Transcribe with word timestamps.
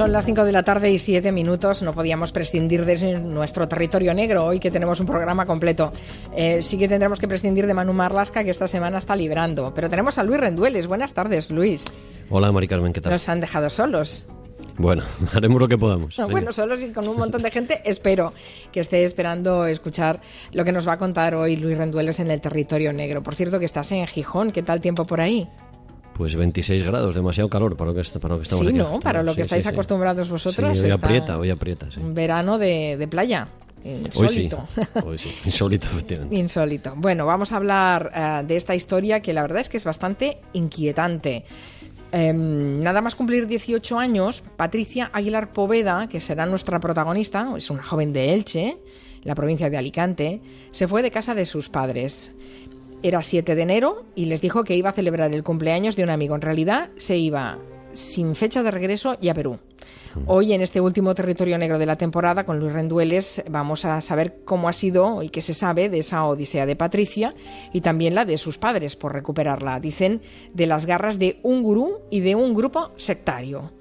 Son 0.00 0.12
las 0.12 0.24
5 0.24 0.46
de 0.46 0.52
la 0.52 0.62
tarde 0.62 0.90
y 0.90 0.98
7 0.98 1.30
minutos. 1.30 1.82
No 1.82 1.92
podíamos 1.92 2.32
prescindir 2.32 2.86
de 2.86 3.18
nuestro 3.18 3.68
territorio 3.68 4.14
negro 4.14 4.46
hoy 4.46 4.58
que 4.58 4.70
tenemos 4.70 4.98
un 4.98 5.04
programa 5.04 5.44
completo. 5.44 5.92
Eh, 6.34 6.62
sí 6.62 6.78
que 6.78 6.88
tendremos 6.88 7.20
que 7.20 7.28
prescindir 7.28 7.66
de 7.66 7.74
Manu 7.74 7.92
Marlasca 7.92 8.42
que 8.42 8.48
esta 8.48 8.66
semana 8.66 8.96
está 8.96 9.14
librando. 9.14 9.74
Pero 9.74 9.90
tenemos 9.90 10.16
a 10.16 10.24
Luis 10.24 10.40
Rendueles. 10.40 10.86
Buenas 10.86 11.12
tardes, 11.12 11.50
Luis. 11.50 11.84
Hola, 12.30 12.50
Mari 12.50 12.66
Carmen, 12.66 12.94
¿qué 12.94 13.02
tal? 13.02 13.12
Nos 13.12 13.28
han 13.28 13.42
dejado 13.42 13.68
solos. 13.68 14.26
Bueno, 14.78 15.02
haremos 15.34 15.60
lo 15.60 15.68
que 15.68 15.76
podamos. 15.76 16.16
bueno, 16.30 16.50
solos 16.50 16.82
y 16.82 16.92
con 16.92 17.06
un 17.06 17.18
montón 17.18 17.42
de 17.42 17.50
gente. 17.50 17.82
Espero 17.84 18.32
que 18.72 18.80
esté 18.80 19.04
esperando 19.04 19.66
escuchar 19.66 20.22
lo 20.52 20.64
que 20.64 20.72
nos 20.72 20.88
va 20.88 20.92
a 20.94 20.98
contar 20.98 21.34
hoy 21.34 21.56
Luis 21.56 21.76
Rendueles 21.76 22.20
en 22.20 22.30
el 22.30 22.40
territorio 22.40 22.94
negro. 22.94 23.22
Por 23.22 23.34
cierto, 23.34 23.58
que 23.58 23.66
estás 23.66 23.92
en 23.92 24.06
Gijón. 24.06 24.50
¿Qué 24.50 24.62
tal 24.62 24.80
tiempo 24.80 25.04
por 25.04 25.20
ahí? 25.20 25.46
Pues 26.20 26.36
26 26.36 26.84
grados, 26.84 27.14
demasiado 27.14 27.48
calor 27.48 27.78
para 27.78 27.92
lo 27.92 27.96
que, 27.96 28.06
para 28.20 28.34
lo 28.34 28.40
que 28.40 28.42
estamos 28.42 28.66
sí, 28.66 28.68
aquí. 28.68 28.76
no, 28.76 29.00
para 29.00 29.22
lo 29.22 29.34
que 29.34 29.40
estáis 29.40 29.66
acostumbrados 29.66 30.28
vosotros. 30.28 30.78
Sí, 30.78 30.84
hoy 30.84 30.90
aprieta, 30.90 31.38
hoy 31.38 31.48
aprieta, 31.48 31.88
Un 31.96 32.12
verano 32.12 32.58
de, 32.58 33.08
playa. 33.10 33.48
Insólito. 33.82 34.68
Hoy 35.06 35.16
sí, 35.16 35.34
insólito, 35.46 35.86
efectivamente. 35.86 36.36
Insólito. 36.36 36.92
Bueno, 36.94 37.24
vamos 37.24 37.52
a 37.52 37.56
hablar 37.56 38.12
eh, 38.14 38.42
de 38.46 38.58
esta 38.58 38.74
historia 38.74 39.22
que 39.22 39.32
la 39.32 39.40
verdad 39.40 39.60
es 39.60 39.70
que 39.70 39.78
es 39.78 39.84
bastante 39.84 40.36
inquietante. 40.52 41.46
Em, 42.12 42.80
nada 42.80 43.00
más 43.00 43.14
cumplir 43.14 43.46
18 43.46 43.98
años, 43.98 44.44
Patricia 44.58 45.08
Aguilar 45.14 45.54
Poveda, 45.54 46.06
que 46.06 46.20
será 46.20 46.44
nuestra 46.44 46.80
protagonista, 46.80 47.50
es 47.56 47.70
una 47.70 47.82
joven 47.82 48.12
de 48.12 48.34
Elche, 48.34 48.76
la 49.24 49.34
provincia 49.34 49.70
de 49.70 49.78
Alicante, 49.78 50.42
se 50.70 50.86
fue 50.86 51.00
de 51.00 51.10
casa 51.10 51.34
de 51.34 51.46
sus 51.46 51.70
padres. 51.70 52.34
Era 53.02 53.22
7 53.22 53.54
de 53.54 53.62
enero 53.62 54.04
y 54.14 54.26
les 54.26 54.42
dijo 54.42 54.62
que 54.62 54.76
iba 54.76 54.90
a 54.90 54.92
celebrar 54.92 55.32
el 55.32 55.42
cumpleaños 55.42 55.96
de 55.96 56.04
un 56.04 56.10
amigo. 56.10 56.34
En 56.34 56.42
realidad 56.42 56.90
se 56.98 57.16
iba 57.16 57.58
sin 57.94 58.34
fecha 58.34 58.62
de 58.62 58.70
regreso 58.70 59.16
y 59.22 59.30
a 59.30 59.34
Perú. 59.34 59.58
Hoy 60.26 60.52
en 60.52 60.60
este 60.60 60.82
último 60.82 61.14
territorio 61.14 61.56
negro 61.56 61.78
de 61.78 61.86
la 61.86 61.96
temporada 61.96 62.44
con 62.44 62.58
Luis 62.58 62.72
Rendueles 62.72 63.42
vamos 63.48 63.86
a 63.86 64.00
saber 64.00 64.40
cómo 64.44 64.68
ha 64.68 64.72
sido 64.72 65.22
y 65.22 65.30
qué 65.30 65.40
se 65.40 65.54
sabe 65.54 65.88
de 65.88 66.00
esa 66.00 66.26
odisea 66.26 66.66
de 66.66 66.76
Patricia 66.76 67.34
y 67.72 67.80
también 67.80 68.14
la 68.14 68.26
de 68.26 68.36
sus 68.36 68.58
padres 68.58 68.96
por 68.96 69.14
recuperarla. 69.14 69.80
Dicen 69.80 70.20
de 70.52 70.66
las 70.66 70.84
garras 70.84 71.18
de 71.18 71.38
un 71.42 71.62
gurú 71.62 72.00
y 72.10 72.20
de 72.20 72.34
un 72.34 72.54
grupo 72.54 72.90
sectario. 72.96 73.72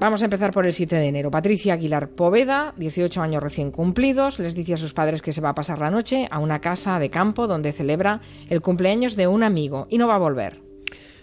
Vamos 0.00 0.22
a 0.22 0.26
empezar 0.26 0.52
por 0.52 0.64
el 0.64 0.72
7 0.72 0.94
de 0.94 1.08
enero. 1.08 1.32
Patricia 1.32 1.74
Aguilar 1.74 2.10
Poveda, 2.10 2.72
18 2.76 3.20
años 3.20 3.42
recién 3.42 3.72
cumplidos, 3.72 4.38
les 4.38 4.54
dice 4.54 4.74
a 4.74 4.76
sus 4.76 4.94
padres 4.94 5.22
que 5.22 5.32
se 5.32 5.40
va 5.40 5.48
a 5.48 5.54
pasar 5.56 5.80
la 5.80 5.90
noche 5.90 6.28
a 6.30 6.38
una 6.38 6.60
casa 6.60 7.00
de 7.00 7.10
campo 7.10 7.48
donde 7.48 7.72
celebra 7.72 8.20
el 8.48 8.60
cumpleaños 8.60 9.16
de 9.16 9.26
un 9.26 9.42
amigo 9.42 9.88
y 9.90 9.98
no 9.98 10.06
va 10.06 10.14
a 10.14 10.18
volver. 10.18 10.62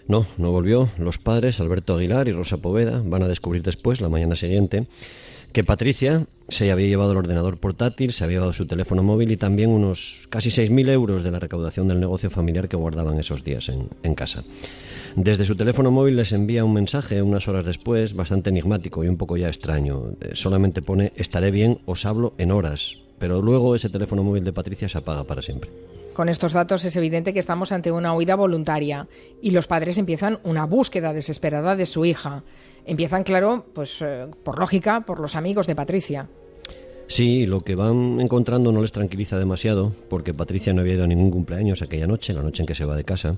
No, 0.08 0.26
no 0.36 0.52
volvió. 0.52 0.90
Los 0.98 1.16
padres, 1.16 1.58
Alberto 1.58 1.94
Aguilar 1.94 2.28
y 2.28 2.32
Rosa 2.32 2.58
Poveda, 2.58 3.00
van 3.02 3.22
a 3.22 3.28
descubrir 3.28 3.62
después, 3.62 4.02
la 4.02 4.10
mañana 4.10 4.36
siguiente, 4.36 4.86
que 5.56 5.64
Patricia 5.64 6.26
se 6.48 6.70
había 6.70 6.86
llevado 6.86 7.12
el 7.12 7.16
ordenador 7.16 7.56
portátil, 7.56 8.12
se 8.12 8.24
había 8.24 8.34
llevado 8.34 8.52
su 8.52 8.66
teléfono 8.66 9.02
móvil 9.02 9.32
y 9.32 9.38
también 9.38 9.70
unos 9.70 10.26
casi 10.28 10.50
6.000 10.50 10.90
euros 10.90 11.22
de 11.22 11.30
la 11.30 11.38
recaudación 11.38 11.88
del 11.88 11.98
negocio 11.98 12.28
familiar 12.28 12.68
que 12.68 12.76
guardaban 12.76 13.18
esos 13.18 13.42
días 13.42 13.70
en, 13.70 13.88
en 14.02 14.14
casa. 14.14 14.44
Desde 15.14 15.46
su 15.46 15.56
teléfono 15.56 15.90
móvil 15.90 16.16
les 16.16 16.32
envía 16.32 16.62
un 16.62 16.74
mensaje 16.74 17.22
unas 17.22 17.48
horas 17.48 17.64
después, 17.64 18.12
bastante 18.12 18.50
enigmático 18.50 19.02
y 19.02 19.08
un 19.08 19.16
poco 19.16 19.38
ya 19.38 19.48
extraño. 19.48 20.10
Eh, 20.20 20.32
solamente 20.34 20.82
pone 20.82 21.14
estaré 21.16 21.50
bien, 21.50 21.78
os 21.86 22.04
hablo 22.04 22.34
en 22.36 22.50
horas. 22.50 22.98
Pero 23.18 23.40
luego 23.40 23.74
ese 23.74 23.88
teléfono 23.88 24.22
móvil 24.22 24.44
de 24.44 24.52
Patricia 24.52 24.90
se 24.90 24.98
apaga 24.98 25.24
para 25.24 25.40
siempre. 25.40 25.70
Con 26.16 26.30
estos 26.30 26.54
datos 26.54 26.82
es 26.86 26.96
evidente 26.96 27.34
que 27.34 27.40
estamos 27.40 27.72
ante 27.72 27.92
una 27.92 28.14
huida 28.14 28.36
voluntaria 28.36 29.06
y 29.42 29.50
los 29.50 29.66
padres 29.66 29.98
empiezan 29.98 30.38
una 30.44 30.64
búsqueda 30.64 31.12
desesperada 31.12 31.76
de 31.76 31.84
su 31.84 32.06
hija. 32.06 32.42
Empiezan, 32.86 33.22
claro, 33.22 33.66
pues 33.74 34.00
eh, 34.00 34.26
por 34.42 34.58
lógica, 34.58 35.02
por 35.02 35.20
los 35.20 35.36
amigos 35.36 35.66
de 35.66 35.76
Patricia. 35.76 36.30
Sí, 37.08 37.46
lo 37.46 37.60
que 37.60 37.76
van 37.76 38.20
encontrando 38.20 38.72
no 38.72 38.82
les 38.82 38.90
tranquiliza 38.90 39.38
demasiado, 39.38 39.92
porque 40.10 40.34
Patricia 40.34 40.74
no 40.74 40.80
había 40.80 40.94
ido 40.94 41.04
a 41.04 41.06
ningún 41.06 41.30
cumpleaños 41.30 41.80
aquella 41.80 42.08
noche, 42.08 42.34
la 42.34 42.42
noche 42.42 42.62
en 42.62 42.66
que 42.66 42.74
se 42.74 42.84
va 42.84 42.96
de 42.96 43.04
casa. 43.04 43.36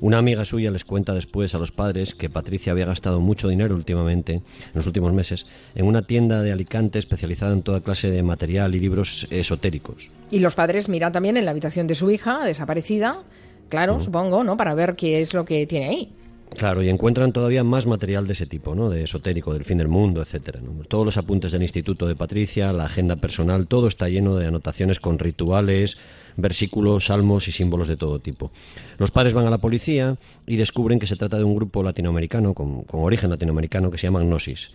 Una 0.00 0.18
amiga 0.18 0.44
suya 0.44 0.70
les 0.70 0.84
cuenta 0.84 1.14
después 1.14 1.54
a 1.54 1.58
los 1.58 1.72
padres 1.72 2.14
que 2.14 2.28
Patricia 2.28 2.72
había 2.72 2.84
gastado 2.84 3.20
mucho 3.20 3.48
dinero 3.48 3.74
últimamente, 3.74 4.34
en 4.34 4.42
los 4.74 4.86
últimos 4.86 5.14
meses, 5.14 5.46
en 5.74 5.86
una 5.86 6.02
tienda 6.02 6.42
de 6.42 6.52
Alicante 6.52 6.98
especializada 6.98 7.54
en 7.54 7.62
toda 7.62 7.80
clase 7.80 8.10
de 8.10 8.22
material 8.22 8.74
y 8.74 8.80
libros 8.80 9.26
esotéricos. 9.30 10.10
Y 10.30 10.40
los 10.40 10.54
padres 10.54 10.90
miran 10.90 11.12
también 11.12 11.38
en 11.38 11.46
la 11.46 11.52
habitación 11.52 11.86
de 11.86 11.94
su 11.94 12.10
hija, 12.10 12.44
desaparecida, 12.44 13.22
claro, 13.70 13.98
supongo, 13.98 14.44
¿no? 14.44 14.58
Para 14.58 14.74
ver 14.74 14.94
qué 14.94 15.22
es 15.22 15.32
lo 15.32 15.46
que 15.46 15.66
tiene 15.66 15.88
ahí. 15.88 16.12
Claro, 16.56 16.82
y 16.82 16.88
encuentran 16.88 17.32
todavía 17.32 17.64
más 17.64 17.86
material 17.86 18.26
de 18.26 18.32
ese 18.32 18.46
tipo, 18.46 18.74
¿no? 18.74 18.88
De 18.88 19.02
esotérico, 19.02 19.52
del 19.52 19.64
fin 19.64 19.76
del 19.76 19.88
mundo, 19.88 20.22
etcétera. 20.22 20.60
Todos 20.88 21.04
los 21.04 21.18
apuntes 21.18 21.52
del 21.52 21.60
Instituto 21.60 22.06
de 22.06 22.16
Patricia, 22.16 22.72
la 22.72 22.86
agenda 22.86 23.16
personal, 23.16 23.66
todo 23.66 23.88
está 23.88 24.08
lleno 24.08 24.36
de 24.36 24.46
anotaciones 24.46 24.98
con 24.98 25.18
rituales, 25.18 25.98
versículos, 26.36 27.06
salmos 27.06 27.46
y 27.48 27.52
símbolos 27.52 27.88
de 27.88 27.98
todo 27.98 28.20
tipo. 28.20 28.52
Los 28.96 29.10
padres 29.10 29.34
van 29.34 29.46
a 29.46 29.50
la 29.50 29.58
policía 29.58 30.16
y 30.46 30.56
descubren 30.56 30.98
que 30.98 31.06
se 31.06 31.16
trata 31.16 31.36
de 31.36 31.44
un 31.44 31.54
grupo 31.54 31.82
latinoamericano, 31.82 32.54
con, 32.54 32.84
con 32.84 33.04
origen 33.04 33.28
latinoamericano, 33.28 33.90
que 33.90 33.98
se 33.98 34.06
llama 34.06 34.20
Gnosis. 34.20 34.70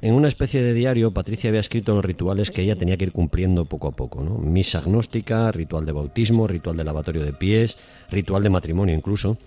En 0.00 0.14
una 0.14 0.26
especie 0.26 0.60
de 0.62 0.74
diario, 0.74 1.12
Patricia 1.12 1.48
había 1.48 1.60
escrito 1.60 1.94
los 1.94 2.04
rituales 2.04 2.50
que 2.50 2.62
ella 2.62 2.74
tenía 2.74 2.96
que 2.96 3.04
ir 3.04 3.12
cumpliendo 3.12 3.66
poco 3.66 3.86
a 3.86 3.92
poco. 3.92 4.24
¿no? 4.24 4.38
Misa 4.38 4.78
agnóstica, 4.78 5.52
ritual 5.52 5.86
de 5.86 5.92
bautismo, 5.92 6.48
ritual 6.48 6.76
de 6.76 6.84
lavatorio 6.84 7.24
de 7.24 7.32
pies, 7.32 7.78
ritual 8.10 8.42
de 8.42 8.50
matrimonio 8.50 8.96
incluso. 8.96 9.38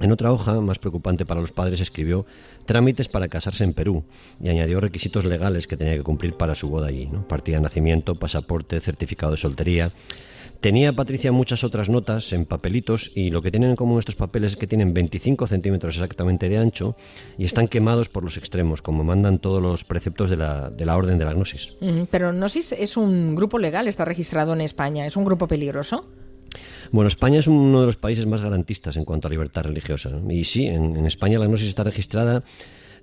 En 0.00 0.12
otra 0.12 0.32
hoja, 0.32 0.60
más 0.60 0.78
preocupante 0.78 1.26
para 1.26 1.40
los 1.40 1.52
padres, 1.52 1.80
escribió 1.80 2.24
trámites 2.64 3.08
para 3.08 3.28
casarse 3.28 3.64
en 3.64 3.74
Perú 3.74 4.04
y 4.40 4.48
añadió 4.48 4.80
requisitos 4.80 5.24
legales 5.26 5.66
que 5.66 5.76
tenía 5.76 5.94
que 5.94 6.02
cumplir 6.02 6.34
para 6.34 6.54
su 6.54 6.70
boda 6.70 6.88
allí, 6.88 7.06
¿no? 7.06 7.28
partida 7.28 7.56
de 7.56 7.62
nacimiento, 7.62 8.14
pasaporte, 8.14 8.80
certificado 8.80 9.32
de 9.32 9.38
soltería. 9.38 9.92
Tenía 10.60 10.92
Patricia 10.92 11.32
muchas 11.32 11.64
otras 11.64 11.88
notas 11.88 12.32
en 12.34 12.44
papelitos 12.44 13.12
y 13.14 13.30
lo 13.30 13.40
que 13.40 13.50
tienen 13.50 13.70
en 13.70 13.76
común 13.76 13.98
estos 13.98 14.16
papeles 14.16 14.52
es 14.52 14.56
que 14.58 14.66
tienen 14.66 14.92
25 14.92 15.46
centímetros 15.46 15.94
exactamente 15.94 16.50
de 16.50 16.58
ancho 16.58 16.96
y 17.38 17.46
están 17.46 17.66
quemados 17.66 18.10
por 18.10 18.24
los 18.24 18.36
extremos, 18.36 18.82
como 18.82 19.02
mandan 19.02 19.38
todos 19.38 19.62
los 19.62 19.84
preceptos 19.84 20.28
de 20.28 20.36
la, 20.36 20.68
de 20.68 20.84
la 20.84 20.96
Orden 20.96 21.18
de 21.18 21.24
la 21.24 21.32
Gnosis. 21.32 21.76
Pero 22.10 22.30
Gnosis 22.32 22.72
es 22.72 22.98
un 22.98 23.34
grupo 23.34 23.58
legal, 23.58 23.88
está 23.88 24.04
registrado 24.04 24.52
en 24.52 24.60
España, 24.60 25.06
¿es 25.06 25.16
un 25.16 25.24
grupo 25.24 25.48
peligroso? 25.48 26.10
Bueno, 26.92 27.06
España 27.06 27.38
es 27.38 27.46
uno 27.46 27.80
de 27.80 27.86
los 27.86 27.96
países 27.96 28.26
más 28.26 28.40
garantistas 28.40 28.96
en 28.96 29.04
cuanto 29.04 29.28
a 29.28 29.30
libertad 29.30 29.62
religiosa. 29.62 30.10
Y 30.28 30.44
sí, 30.44 30.66
en, 30.66 31.06
España 31.06 31.38
la 31.38 31.46
gnosis 31.46 31.68
está 31.68 31.84
registrada 31.84 32.42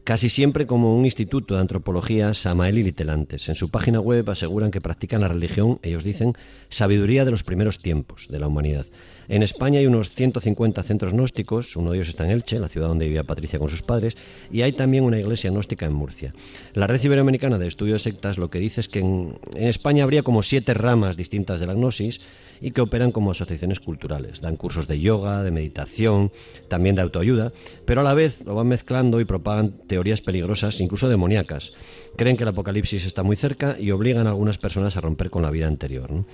casi 0.04 0.30
siempre 0.30 0.68
como 0.68 0.98
un 0.98 1.06
instituto 1.06 1.56
de 1.56 1.62
antropología 1.62 2.34
Samael 2.34 2.78
y 2.78 2.84
Litelantes. 2.84 3.48
En 3.48 3.56
su 3.56 3.70
página 3.70 4.00
web 4.02 4.30
aseguran 4.30 4.72
que 4.72 4.82
practican 4.82 5.22
la 5.22 5.30
religión, 5.30 5.80
ellos 5.84 6.04
dicen, 6.04 6.34
sabiduría 6.70 7.24
de 7.24 7.32
los 7.32 7.44
primeros 7.44 7.78
tiempos 7.78 8.28
de 8.30 8.40
la 8.40 8.48
humanidad. 8.48 8.86
En 9.30 9.44
España 9.44 9.80
hay 9.80 9.88
unos 9.88 10.10
150 10.10 10.84
centros 10.84 11.14
gnósticos, 11.14 11.76
uno 11.76 11.92
de 11.92 11.98
ellos 11.98 12.10
está 12.10 12.26
en 12.26 12.32
Elche, 12.32 12.60
la 12.60 12.70
ciudad 12.70 12.88
donde 12.88 13.06
vivía 13.06 13.24
Patricia 13.24 13.60
con 13.60 13.70
sus 13.70 13.82
padres, 13.82 14.16
y 14.52 14.62
hay 14.62 14.72
también 14.72 15.04
una 15.04 15.20
iglesia 15.20 15.52
gnóstica 15.52 15.86
en 15.86 15.94
Murcia. 15.94 16.34
La 16.74 16.88
Red 16.88 17.04
Iberoamericana 17.04 17.58
de 17.58 17.68
Estudios 17.68 18.04
Sectas 18.04 18.38
lo 18.38 18.50
que 18.50 18.60
dice 18.60 18.82
es 18.82 18.88
que 18.88 19.00
en 19.00 19.38
España 19.56 20.04
habría 20.04 20.24
como 20.24 20.44
siete 20.44 20.74
ramas 20.74 21.18
distintas 21.18 21.60
de 21.60 21.68
la 21.68 21.74
gnosis, 21.74 22.22
y 22.62 22.72
que 22.72 22.82
operan 22.82 23.12
como 23.12 23.32
asociaciones 23.32 23.80
culturales. 23.80 24.42
Dan 24.42 24.56
cursos 24.56 24.88
de 24.88 25.00
yoga, 25.00 25.44
de 25.44 25.52
meditación, 25.52 26.32
también 26.68 26.96
de 26.96 27.02
autoayuda, 27.02 27.54
pero 27.86 28.02
a 28.02 28.04
la 28.04 28.14
vez 28.14 28.44
lo 28.46 28.56
van 28.56 28.68
mezclando 28.68 29.20
y 29.20 29.26
propagan 29.26 29.72
teorías 29.88 30.22
peligrosas, 30.22 30.80
incluso 30.80 31.10
demoníacas. 31.10 31.74
Creen 32.16 32.38
que 32.38 32.44
el 32.44 32.50
apocalipsis 32.50 33.06
está 33.06 33.24
muy 33.24 33.36
cerca 33.36 33.76
y 33.80 33.92
obligan 33.92 34.28
a 34.28 34.32
algunas 34.32 34.58
personas 34.58 34.98
a 34.98 35.02
romper 35.02 35.30
con 35.30 35.44
la 35.44 35.52
vida 35.52 35.68
anterior. 35.68 36.26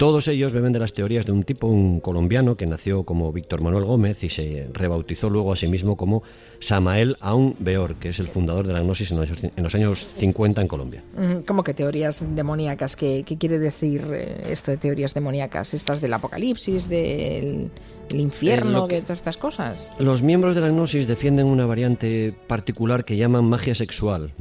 Todos 0.00 0.28
ellos 0.28 0.54
beben 0.54 0.72
de 0.72 0.78
las 0.78 0.94
teorías 0.94 1.26
de 1.26 1.32
un 1.32 1.42
tipo, 1.42 1.66
un 1.66 2.00
colombiano 2.00 2.56
que 2.56 2.64
nació 2.64 3.02
como 3.02 3.34
Víctor 3.34 3.60
Manuel 3.60 3.84
Gómez 3.84 4.24
y 4.24 4.30
se 4.30 4.70
rebautizó 4.72 5.28
luego 5.28 5.52
a 5.52 5.56
sí 5.56 5.68
mismo 5.68 5.98
como 5.98 6.22
Samael 6.58 7.18
Aun 7.20 7.54
Beor, 7.58 7.96
que 7.96 8.08
es 8.08 8.18
el 8.18 8.28
fundador 8.28 8.66
de 8.66 8.72
la 8.72 8.80
gnosis 8.80 9.12
en 9.12 9.18
los, 9.62 9.74
años 9.74 10.08
50 10.16 10.62
en 10.62 10.68
Colombia. 10.68 11.04
¿Cómo 11.46 11.62
que 11.62 11.74
teorías 11.74 12.24
demoníacas? 12.34 12.96
¿Qué, 12.96 13.24
quiere 13.38 13.58
decir 13.58 14.06
eh, 14.10 14.46
esto 14.48 14.70
de 14.70 14.78
teorías 14.78 15.12
demoníacas? 15.12 15.74
¿Estas 15.74 16.00
del 16.00 16.14
apocalipsis, 16.14 16.88
del 16.88 17.70
infierno, 18.14 18.86
de 18.86 19.02
todas 19.02 19.18
estas 19.18 19.36
cosas? 19.36 19.92
Los 19.98 20.22
miembros 20.22 20.54
de 20.54 20.62
la 20.62 20.70
gnosis 20.70 21.08
defienden 21.08 21.44
una 21.44 21.66
variante 21.66 22.34
particular 22.46 23.04
que 23.04 23.18
llaman 23.18 23.44
magia 23.44 23.74
sexual. 23.74 24.32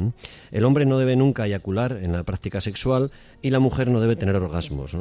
El 0.52 0.64
hombre 0.64 0.86
no 0.86 0.98
debe 0.98 1.18
nunca 1.18 1.46
eyacular 1.46 2.00
en 2.02 2.14
la 2.14 2.24
práctica 2.24 2.62
sexual 2.62 3.12
y 3.42 3.50
la 3.50 3.60
mujer 3.60 3.90
no 3.90 4.00
debe 4.00 4.16
tener 4.16 4.38
orgasmos. 4.38 4.96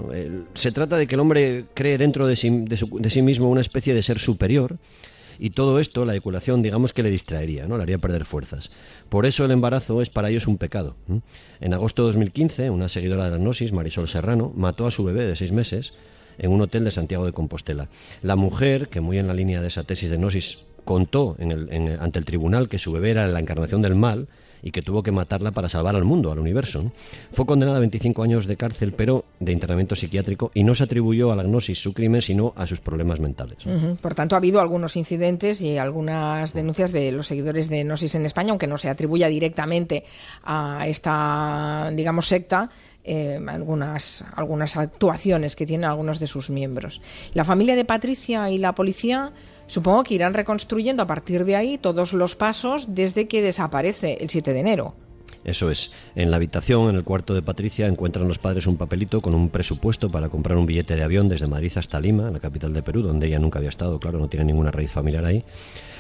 Se 0.54 0.72
trata 0.72 0.96
de 0.96 1.06
que 1.06 1.14
el 1.14 1.20
hombre 1.20 1.66
cree 1.74 1.98
dentro 1.98 2.26
de 2.26 2.36
sí, 2.36 2.50
mismo 3.22 3.48
una 3.48 3.60
especie 3.60 3.94
de 3.94 4.02
ser 4.02 4.18
superior 4.18 4.78
y 5.38 5.50
todo 5.50 5.78
esto, 5.78 6.04
la 6.04 6.14
eyaculación, 6.14 6.62
digamos 6.62 6.92
que 6.92 7.04
le 7.04 7.10
distraería, 7.10 7.66
¿no? 7.66 7.76
le 7.76 7.84
haría 7.84 7.98
perder 7.98 8.24
fuerzas. 8.24 8.70
Por 9.08 9.24
eso 9.24 9.44
el 9.44 9.52
embarazo 9.52 10.02
es 10.02 10.10
para 10.10 10.30
ellos 10.30 10.48
un 10.48 10.58
pecado. 10.58 10.96
En 11.60 11.74
agosto 11.74 12.02
de 12.02 12.08
2015, 12.08 12.70
una 12.70 12.88
seguidora 12.88 13.26
de 13.26 13.30
la 13.30 13.38
gnosis, 13.38 13.72
Marisol 13.72 14.08
Serrano, 14.08 14.52
mató 14.56 14.86
a 14.86 14.90
su 14.90 15.04
bebé 15.04 15.26
de 15.26 15.36
seis 15.36 15.52
meses 15.52 15.94
en 16.38 16.50
un 16.50 16.60
hotel 16.60 16.84
de 16.84 16.90
Santiago 16.90 17.24
de 17.24 17.32
Compostela. 17.32 17.88
La 18.22 18.34
mujer, 18.34 18.88
que 18.88 19.00
muy 19.00 19.18
en 19.18 19.28
la 19.28 19.34
línea 19.34 19.60
de 19.60 19.68
esa 19.68 19.84
tesis 19.84 20.10
de 20.10 20.16
gnosis, 20.16 20.60
contó 20.84 21.36
ante 22.00 22.18
el 22.18 22.24
tribunal 22.24 22.68
que 22.68 22.78
su 22.78 22.92
bebé 22.92 23.10
era 23.10 23.28
la 23.28 23.40
encarnación 23.40 23.82
del 23.82 23.94
mal 23.94 24.26
y 24.62 24.70
que 24.70 24.82
tuvo 24.82 25.02
que 25.02 25.12
matarla 25.12 25.52
para 25.52 25.68
salvar 25.68 25.96
al 25.96 26.04
mundo, 26.04 26.32
al 26.32 26.38
universo. 26.38 26.90
Fue 27.32 27.46
condenada 27.46 27.78
a 27.78 27.80
25 27.80 28.22
años 28.22 28.46
de 28.46 28.56
cárcel, 28.56 28.92
pero 28.92 29.24
de 29.40 29.52
internamiento 29.52 29.96
psiquiátrico, 29.96 30.50
y 30.54 30.64
no 30.64 30.74
se 30.74 30.84
atribuyó 30.84 31.32
a 31.32 31.36
la 31.36 31.42
gnosis 31.42 31.78
su 31.80 31.92
crimen, 31.92 32.22
sino 32.22 32.52
a 32.56 32.66
sus 32.66 32.80
problemas 32.80 33.20
mentales. 33.20 33.58
Por 34.00 34.14
tanto, 34.14 34.34
ha 34.34 34.38
habido 34.38 34.60
algunos 34.60 34.96
incidentes 34.96 35.60
y 35.60 35.78
algunas 35.78 36.52
denuncias 36.52 36.92
de 36.92 37.12
los 37.12 37.26
seguidores 37.26 37.68
de 37.68 37.84
gnosis 37.84 38.14
en 38.14 38.26
España, 38.26 38.50
aunque 38.50 38.66
no 38.66 38.78
se 38.78 38.88
atribuya 38.88 39.28
directamente 39.28 40.04
a 40.44 40.86
esta, 40.86 41.90
digamos, 41.94 42.26
secta, 42.26 42.70
eh, 43.04 43.38
algunas, 43.46 44.24
algunas 44.34 44.76
actuaciones 44.76 45.56
que 45.56 45.66
tienen 45.66 45.88
algunos 45.88 46.18
de 46.18 46.26
sus 46.26 46.50
miembros. 46.50 47.00
La 47.34 47.44
familia 47.44 47.76
de 47.76 47.84
Patricia 47.84 48.50
y 48.50 48.58
la 48.58 48.74
policía 48.74 49.32
supongo 49.66 50.04
que 50.04 50.14
irán 50.14 50.34
reconstruyendo 50.34 51.02
a 51.02 51.06
partir 51.06 51.44
de 51.44 51.56
ahí 51.56 51.78
todos 51.78 52.12
los 52.12 52.36
pasos 52.36 52.86
desde 52.94 53.28
que 53.28 53.42
desaparece 53.42 54.18
el 54.20 54.28
7 54.30 54.52
de 54.52 54.60
enero. 54.60 54.94
Eso 55.44 55.70
es. 55.70 55.92
En 56.14 56.30
la 56.30 56.36
habitación, 56.36 56.90
en 56.90 56.96
el 56.96 57.04
cuarto 57.04 57.32
de 57.32 57.42
Patricia, 57.42 57.86
encuentran 57.86 58.28
los 58.28 58.38
padres 58.38 58.66
un 58.66 58.76
papelito 58.76 59.22
con 59.22 59.34
un 59.34 59.48
presupuesto 59.48 60.10
para 60.10 60.28
comprar 60.28 60.58
un 60.58 60.66
billete 60.66 60.96
de 60.96 61.02
avión 61.02 61.28
desde 61.28 61.46
Madrid 61.46 61.72
hasta 61.76 62.00
Lima, 62.00 62.30
la 62.30 62.40
capital 62.40 62.74
de 62.74 62.82
Perú, 62.82 63.02
donde 63.02 63.28
ella 63.28 63.38
nunca 63.38 63.58
había 63.58 63.70
estado, 63.70 63.98
claro, 63.98 64.18
no 64.18 64.28
tiene 64.28 64.44
ninguna 64.44 64.70
raíz 64.70 64.90
familiar 64.90 65.24
ahí. 65.24 65.44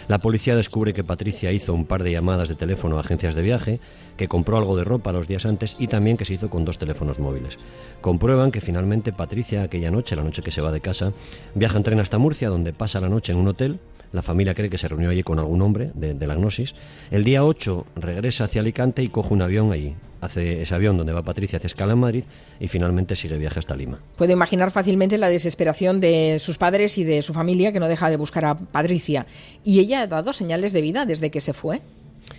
La 0.08 0.18
policía 0.18 0.56
descubre 0.56 0.94
que 0.94 1.04
Patricia 1.04 1.52
hizo 1.52 1.74
un 1.74 1.84
par 1.84 2.02
de 2.02 2.12
llamadas 2.12 2.48
de 2.48 2.54
teléfono 2.54 2.96
a 2.96 3.00
agencias 3.00 3.34
de 3.34 3.42
viaje, 3.42 3.78
que 4.16 4.26
compró 4.26 4.56
algo 4.56 4.74
de 4.74 4.82
ropa 4.82 5.12
los 5.12 5.28
días 5.28 5.44
antes 5.44 5.76
y 5.78 5.86
también 5.86 6.16
que 6.16 6.24
se 6.24 6.32
hizo 6.32 6.48
con 6.48 6.64
dos 6.64 6.78
teléfonos 6.78 7.18
móviles. 7.18 7.58
Comprueban 8.00 8.50
que 8.50 8.62
finalmente 8.62 9.12
Patricia 9.12 9.62
aquella 9.62 9.90
noche, 9.90 10.16
la 10.16 10.24
noche 10.24 10.40
que 10.40 10.50
se 10.50 10.62
va 10.62 10.72
de 10.72 10.80
casa, 10.80 11.12
viaja 11.54 11.76
en 11.76 11.82
tren 11.82 12.00
hasta 12.00 12.16
Murcia, 12.16 12.48
donde 12.48 12.72
pasa 12.72 13.02
la 13.02 13.10
noche 13.10 13.32
en 13.32 13.38
un 13.38 13.48
hotel, 13.48 13.80
la 14.10 14.22
familia 14.22 14.54
cree 14.54 14.70
que 14.70 14.78
se 14.78 14.88
reunió 14.88 15.10
allí 15.10 15.22
con 15.22 15.38
algún 15.38 15.60
hombre 15.60 15.90
de, 15.94 16.26
la 16.26 16.34
gnosis. 16.34 16.74
El 17.10 17.24
día 17.24 17.44
8 17.44 17.84
regresa 17.96 18.44
hacia 18.44 18.62
Alicante 18.62 19.02
y 19.02 19.10
coge 19.10 19.34
un 19.34 19.42
avión 19.42 19.72
allí. 19.72 19.94
Hace 20.20 20.62
ese 20.62 20.74
avión 20.74 20.96
donde 20.96 21.12
va 21.12 21.22
Patricia 21.22 21.58
hacia 21.58 21.68
escala 21.68 21.92
en 21.92 22.00
Madrid 22.00 22.24
y 22.58 22.68
finalmente 22.68 23.14
sigue 23.16 23.38
viaje 23.38 23.58
hasta 23.58 23.76
Lima. 23.76 24.00
Puede 24.16 24.32
imaginar 24.32 24.70
fácilmente 24.70 25.16
la 25.18 25.28
desesperación 25.28 26.00
de 26.00 26.38
sus 26.38 26.58
padres 26.58 26.98
y 26.98 27.04
de 27.04 27.22
su 27.22 27.32
familia 27.32 27.72
que 27.72 27.80
no 27.80 27.86
deja 27.86 28.10
de 28.10 28.16
buscar 28.16 28.44
a 28.44 28.56
Patricia. 28.56 29.26
¿Y 29.64 29.78
ella 29.78 30.02
ha 30.02 30.06
dado 30.06 30.32
señales 30.32 30.72
de 30.72 30.80
vida 30.80 31.06
desde 31.06 31.30
que 31.30 31.40
se 31.40 31.52
fue? 31.52 31.82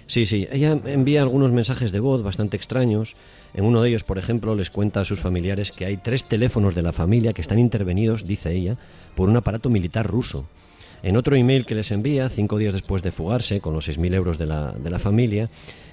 Sí, 0.08 0.26
sí. 0.26 0.48
Ella 0.52 0.80
envía 0.86 1.22
algunos 1.22 1.52
mensajes 1.52 1.92
de 1.92 2.00
voz 2.00 2.24
bastante 2.24 2.58
extraños. 2.58 3.16
En 3.54 3.64
uno 3.64 3.82
de 3.82 3.90
ellos, 3.90 4.04
por 4.04 4.18
ejemplo, 4.18 4.56
les 4.56 4.70
cuenta 4.70 5.02
a 5.02 5.06
sus 5.06 5.20
familiares 5.20 5.72
que 5.72 5.86
hay 5.86 5.98
tres 5.98 6.24
teléfonos 6.24 6.76
de 6.76 6.82
la 6.82 6.92
familia 6.92 7.34
que 7.34 7.42
están 7.42 7.60
intervenidos, 7.60 8.28
dice 8.28 8.54
ella, 8.54 8.78
por 9.16 9.30
un 9.30 9.38
aparato 9.38 9.70
militar 9.70 10.06
ruso. 10.06 10.48
En 11.02 11.16
otro 11.18 11.36
email 11.36 11.66
que 11.66 11.76
les 11.76 11.92
envía, 11.92 12.30
cinco 12.30 12.58
días 12.58 12.74
después 12.74 13.02
de 13.02 13.12
fugarse, 13.12 13.62
con 13.62 13.74
los 13.74 13.88
6.000 13.88 14.14
euros 14.14 14.38
de 14.38 14.46
la, 14.46 14.72
de 14.72 14.90
la 14.90 15.00
familia, 15.00 15.50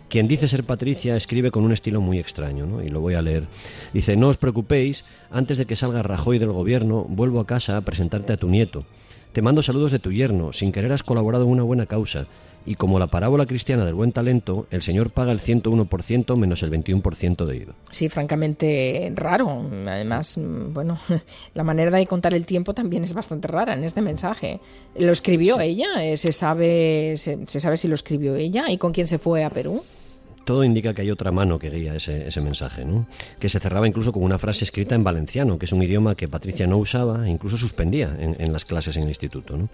quien 0.08 0.28
dice 0.28 0.48
ser 0.48 0.64
Patricia 0.64 1.16
escribe 1.16 1.50
con 1.50 1.64
un 1.64 1.72
estilo 1.72 2.00
muy 2.00 2.18
extraño, 2.18 2.66
¿no? 2.66 2.82
y 2.82 2.88
lo 2.88 3.00
voy 3.00 3.14
a 3.14 3.22
leer. 3.22 3.46
Dice, 3.92 4.16
no 4.16 4.28
os 4.28 4.36
preocupéis, 4.36 5.04
antes 5.30 5.58
de 5.58 5.66
que 5.66 5.76
salga 5.76 6.02
Rajoy 6.02 6.38
del 6.38 6.52
gobierno, 6.52 7.06
vuelvo 7.08 7.40
a 7.40 7.46
casa 7.46 7.76
a 7.76 7.80
presentarte 7.82 8.32
a 8.32 8.36
tu 8.36 8.48
nieto. 8.48 8.84
Te 9.32 9.42
mando 9.42 9.62
saludos 9.62 9.92
de 9.92 9.98
tu 9.98 10.12
yerno, 10.12 10.52
sin 10.52 10.72
querer 10.72 10.92
has 10.92 11.02
colaborado 11.02 11.44
en 11.44 11.50
una 11.50 11.62
buena 11.62 11.86
causa 11.86 12.26
y 12.66 12.74
como 12.74 12.98
la 12.98 13.06
parábola 13.06 13.46
cristiana 13.46 13.84
del 13.84 13.94
buen 13.94 14.12
talento, 14.12 14.66
el 14.70 14.82
Señor 14.82 15.10
paga 15.10 15.32
el 15.32 15.40
101% 15.40 16.36
menos 16.36 16.62
el 16.62 16.70
21% 16.70 17.46
de 17.46 17.56
IVA. 17.56 17.74
Sí, 17.90 18.08
francamente 18.08 19.12
raro. 19.14 19.64
Además, 19.86 20.38
bueno, 20.38 20.98
la 21.54 21.62
manera 21.62 21.96
de 21.96 22.06
contar 22.06 22.34
el 22.34 22.44
tiempo 22.44 22.74
también 22.74 23.04
es 23.04 23.14
bastante 23.14 23.48
rara 23.48 23.74
en 23.74 23.84
este 23.84 24.02
mensaje. 24.02 24.60
¿Lo 24.98 25.12
escribió 25.12 25.60
ella? 25.60 26.04
Eh, 26.04 26.16
¿Se 26.16 26.32
sabe, 26.32 27.14
se 27.16 27.60
sabe 27.60 27.76
si 27.76 27.88
lo 27.88 27.94
escribió 27.94 28.34
ella? 28.34 28.68
¿Y 28.68 28.78
con 28.78 28.92
quién 28.92 29.06
se 29.06 29.18
fue 29.18 29.44
a 29.44 29.50
Perú? 29.50 29.82
Todo 30.46 30.62
indica 30.62 30.94
que 30.94 31.02
hay 31.02 31.10
otra 31.10 31.32
mano 31.32 31.58
que 31.58 31.70
guía 31.70 31.96
ese, 31.96 32.40
mensaje, 32.40 32.84
¿no? 32.84 33.06
que 33.40 33.48
se 33.48 33.58
cerraba 33.58 33.88
incluso 33.88 34.12
con 34.12 34.22
una 34.22 34.38
frase 34.38 34.64
escrita 34.64 34.94
en 34.94 35.02
valenciano, 35.02 35.58
que 35.58 35.66
es 35.66 35.72
un 35.72 35.82
idioma 35.82 36.14
que 36.14 36.28
Patricia 36.28 36.68
no 36.68 36.78
usaba 36.78 37.28
incluso 37.28 37.56
suspendía 37.56 38.16
en, 38.18 38.52
las 38.52 38.64
clases 38.64 38.96
en 38.96 39.02
el 39.02 39.08
instituto. 39.08 39.56
¿no? 39.56 39.68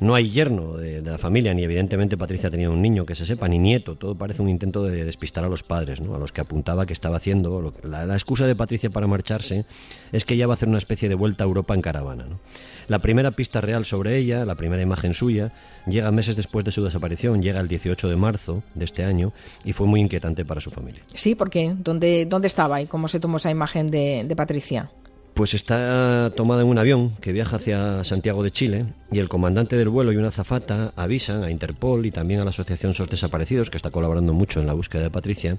no 0.00 0.16
hay 0.16 0.30
yerno 0.30 0.76
de, 0.76 1.00
la 1.02 1.18
familia, 1.18 1.54
ni 1.54 1.62
evidentemente 1.62 2.18
Patricia 2.18 2.50
tenía 2.50 2.68
un 2.68 2.82
niño 2.82 3.06
que 3.06 3.14
se 3.14 3.26
sepa, 3.26 3.48
ni 3.48 3.58
nieto, 3.58 3.94
todo 3.94 4.16
parece 4.16 4.42
un 4.42 4.48
intento 4.48 4.82
de 4.82 5.04
despistar 5.04 5.44
a 5.44 5.48
los 5.48 5.62
padres, 5.62 6.00
¿no? 6.00 6.16
a 6.16 6.18
los 6.18 6.32
que 6.32 6.40
apuntaba 6.40 6.84
que 6.84 6.92
estaba 6.92 7.16
haciendo. 7.16 7.72
la, 7.84 8.04
la, 8.04 8.14
excusa 8.14 8.46
de 8.48 8.56
Patricia 8.56 8.90
para 8.90 9.06
marcharse 9.06 9.66
es 10.10 10.24
que 10.24 10.34
ella 10.34 10.48
va 10.48 10.54
a 10.54 10.56
hacer 10.56 10.68
una 10.68 10.78
especie 10.78 11.08
de 11.08 11.14
vuelta 11.14 11.44
a 11.44 11.46
Europa 11.46 11.74
en 11.74 11.80
caravana. 11.80 12.26
¿no? 12.28 12.40
La 12.88 12.98
primera 12.98 13.30
pista 13.30 13.60
real 13.60 13.84
sobre 13.84 14.16
ella, 14.16 14.44
la 14.44 14.56
primera 14.56 14.82
imagen 14.82 15.14
suya, 15.14 15.52
llega 15.86 16.10
meses 16.10 16.34
después 16.34 16.64
de 16.64 16.72
su 16.72 16.82
desaparición, 16.82 17.42
llega 17.42 17.60
el 17.60 17.68
18 17.68 18.08
de 18.08 18.16
marzo 18.16 18.62
de 18.74 18.84
este 18.86 19.04
año 19.04 19.32
y 19.62 19.74
fue 19.74 19.86
muy 19.86 20.00
inquietante 20.08 20.44
para 20.44 20.60
su 20.60 20.70
familia. 20.70 21.02
Sí, 21.14 21.34
¿por 21.34 21.50
qué? 21.50 21.74
¿Dónde, 21.78 22.26
dónde 22.26 22.48
estaba 22.48 22.80
y 22.80 22.86
cómo 22.86 23.08
se 23.08 23.20
tomó 23.20 23.36
esa 23.36 23.50
imagen 23.50 23.90
de, 23.90 24.24
de 24.26 24.36
Patricia? 24.36 24.90
Pues 25.34 25.54
está 25.54 26.32
tomada 26.34 26.62
en 26.62 26.68
un 26.68 26.78
avión 26.78 27.12
que 27.20 27.30
viaja 27.32 27.56
hacia 27.56 28.02
Santiago 28.02 28.42
de 28.42 28.50
Chile 28.50 28.86
y 29.12 29.20
el 29.20 29.28
comandante 29.28 29.76
del 29.76 29.88
vuelo 29.88 30.10
y 30.10 30.16
una 30.16 30.28
azafata 30.28 30.92
avisan 30.96 31.44
a 31.44 31.50
Interpol 31.52 32.06
y 32.06 32.10
también 32.10 32.40
a 32.40 32.44
la 32.44 32.50
Asociación 32.50 32.92
SOS 32.92 33.10
Desaparecidos, 33.10 33.70
que 33.70 33.76
está 33.76 33.92
colaborando 33.92 34.32
mucho 34.32 34.58
en 34.58 34.66
la 34.66 34.72
búsqueda 34.72 35.02
de 35.02 35.10
Patricia, 35.10 35.58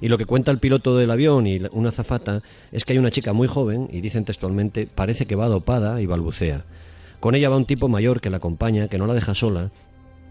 y 0.00 0.08
lo 0.08 0.16
que 0.16 0.24
cuenta 0.24 0.50
el 0.50 0.58
piloto 0.58 0.96
del 0.96 1.10
avión 1.10 1.46
y 1.46 1.60
una 1.72 1.90
azafata 1.90 2.42
es 2.72 2.84
que 2.84 2.94
hay 2.94 2.98
una 2.98 3.10
chica 3.10 3.34
muy 3.34 3.46
joven, 3.46 3.88
y 3.92 4.00
dicen 4.00 4.24
textualmente, 4.24 4.86
parece 4.86 5.26
que 5.26 5.36
va 5.36 5.48
dopada 5.48 6.00
y 6.00 6.06
balbucea. 6.06 6.64
Con 7.20 7.34
ella 7.34 7.50
va 7.50 7.58
un 7.58 7.66
tipo 7.66 7.88
mayor 7.88 8.22
que 8.22 8.30
la 8.30 8.38
acompaña, 8.38 8.88
que 8.88 8.96
no 8.96 9.06
la 9.06 9.12
deja 9.12 9.34
sola, 9.34 9.70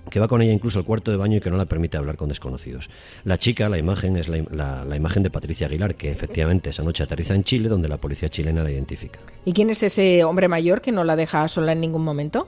que 0.09 0.19
va 0.19 0.27
con 0.27 0.41
ella 0.41 0.51
incluso 0.51 0.79
al 0.79 0.85
cuarto 0.85 1.11
de 1.11 1.17
baño 1.17 1.37
y 1.37 1.41
que 1.41 1.49
no 1.49 1.57
la 1.57 1.65
permite 1.65 1.97
hablar 1.97 2.17
con 2.17 2.29
desconocidos. 2.29 2.89
La 3.23 3.37
chica, 3.37 3.69
la 3.69 3.77
imagen, 3.77 4.15
es 4.15 4.27
la, 4.27 4.83
la, 4.85 4.95
imagen 4.95 5.23
de 5.23 5.29
Patricia 5.29 5.67
Aguilar, 5.67 5.95
que 5.95 6.11
efectivamente 6.11 6.69
esa 6.69 6.83
noche 6.83 7.03
aterriza 7.03 7.35
en 7.35 7.43
Chile, 7.43 7.69
donde 7.69 7.89
la 7.89 7.97
policía 7.97 8.29
chilena 8.29 8.63
la 8.63 8.71
identifica. 8.71 9.19
¿Y 9.45 9.53
quién 9.53 9.69
es 9.69 9.83
ese 9.83 10.23
hombre 10.23 10.47
mayor 10.47 10.81
que 10.81 10.91
no 10.91 11.03
la 11.03 11.15
deja 11.15 11.47
sola 11.47 11.73
en 11.73 11.81
ningún 11.81 12.03
momento? 12.03 12.47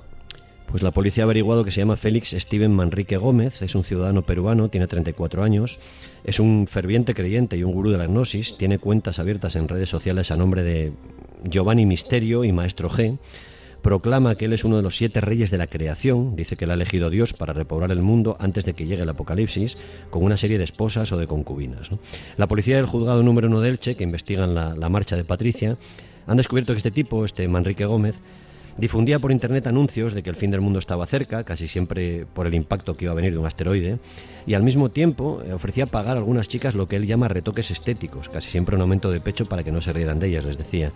Pues 0.72 0.84
la 0.84 0.92
policía 0.92 1.24
ha 1.24 1.26
averiguado 1.26 1.66
que 1.66 1.72
se 1.72 1.82
llama 1.82 1.98
Félix 1.98 2.30
Steven 2.30 2.72
Manrique 2.72 3.18
Gómez, 3.18 3.62
es 3.62 3.76
un 3.76 3.84
ciudadano 3.84 4.22
peruano, 4.22 4.70
tiene 4.70 4.88
34 4.88 5.44
años, 5.44 5.80
es 6.24 6.40
un 6.40 6.66
ferviente 6.66 7.14
creyente 7.14 7.58
y 7.58 7.64
un 7.64 7.74
gurú 7.74 7.92
de 7.92 7.98
la 7.98 8.08
gnosis, 8.08 8.56
tiene 8.58 8.80
cuentas 8.80 9.20
abiertas 9.20 9.58
en 9.58 9.68
redes 9.68 9.90
sociales 9.90 10.32
a 10.32 10.38
nombre 10.38 10.64
de 10.64 10.94
Giovanni 11.44 11.86
Misterio 11.86 12.46
y 12.46 12.54
Maestro 12.54 12.90
G, 12.90 13.20
proclama 13.82 14.36
que 14.36 14.46
él 14.46 14.54
es 14.54 14.64
uno 14.64 14.78
de 14.78 14.84
los 14.84 14.98
siete 14.98 15.22
reyes 15.22 15.52
de 15.52 15.58
la 15.58 15.68
creación, 15.68 16.36
dice 16.36 16.56
que 16.56 16.66
le 16.66 16.74
ha 16.74 16.76
elegido 16.76 17.10
Dios 17.10 17.34
para 17.34 17.54
repoblar 17.54 17.92
el 17.92 18.02
mundo 18.02 18.38
antes 18.40 18.66
de 18.66 18.74
que 18.74 18.86
llegue 18.86 19.04
el 19.04 19.10
apocalipsis, 19.10 19.78
con 20.10 20.24
una 20.24 20.38
serie 20.38 20.58
de 20.58 20.64
esposas 20.64 21.12
o 21.12 21.18
de 21.18 21.28
concubinas. 21.28 21.90
La 22.38 22.48
policía 22.48 22.76
del 22.76 22.86
juzgado 22.86 23.24
número 23.24 23.48
uno 23.48 23.62
de 23.62 23.70
Elche, 23.70 23.96
que 23.96 24.04
investigan 24.04 24.54
la 24.54 24.90
marcha 24.90 25.16
de 25.16 25.24
Patricia, 25.24 25.78
han 26.28 26.38
descubierto 26.38 26.74
que 26.74 26.78
este 26.78 26.92
tipo, 26.92 27.26
este 27.26 27.48
Manrique 27.48 27.86
Gómez, 27.86 28.20
Difundía 28.78 29.20
por 29.20 29.32
internet 29.32 29.68
anuncios 29.68 30.14
de 30.14 30.24
que 30.24 30.30
el 30.30 30.36
fin 30.36 30.50
del 30.52 30.62
mundo 30.62 30.80
estaba 30.80 31.06
cerca, 31.06 31.44
casi 31.44 31.68
siempre 31.68 32.26
por 32.34 32.48
el 32.48 32.54
impacto 32.54 32.96
que 32.96 33.06
iba 33.06 33.12
a 33.12 33.16
venir 33.16 33.34
de 33.34 33.38
un 33.38 33.46
asteroide, 33.46 34.00
y 34.48 34.54
al 34.54 34.64
mismo 34.64 34.90
tiempo 34.90 35.42
eh, 35.46 35.54
ofrecía 35.54 35.86
pagar 35.86 36.16
a 36.16 36.20
algunas 36.20 36.48
chicas 36.48 36.76
lo 36.76 36.88
que 36.88 36.96
él 36.96 37.06
llama 37.06 37.28
retoques 37.28 37.70
estéticos, 37.70 38.30
casi 38.30 38.50
siempre 38.50 38.76
un 38.76 38.82
aumento 38.82 39.12
de 39.12 39.20
pecho 39.20 39.46
para 39.46 39.64
que 39.64 39.72
no 39.72 39.82
se 39.82 39.94
rieran 39.94 40.20
de 40.20 40.28
ellas, 40.28 40.46
les 40.46 40.58
decía. 40.58 40.94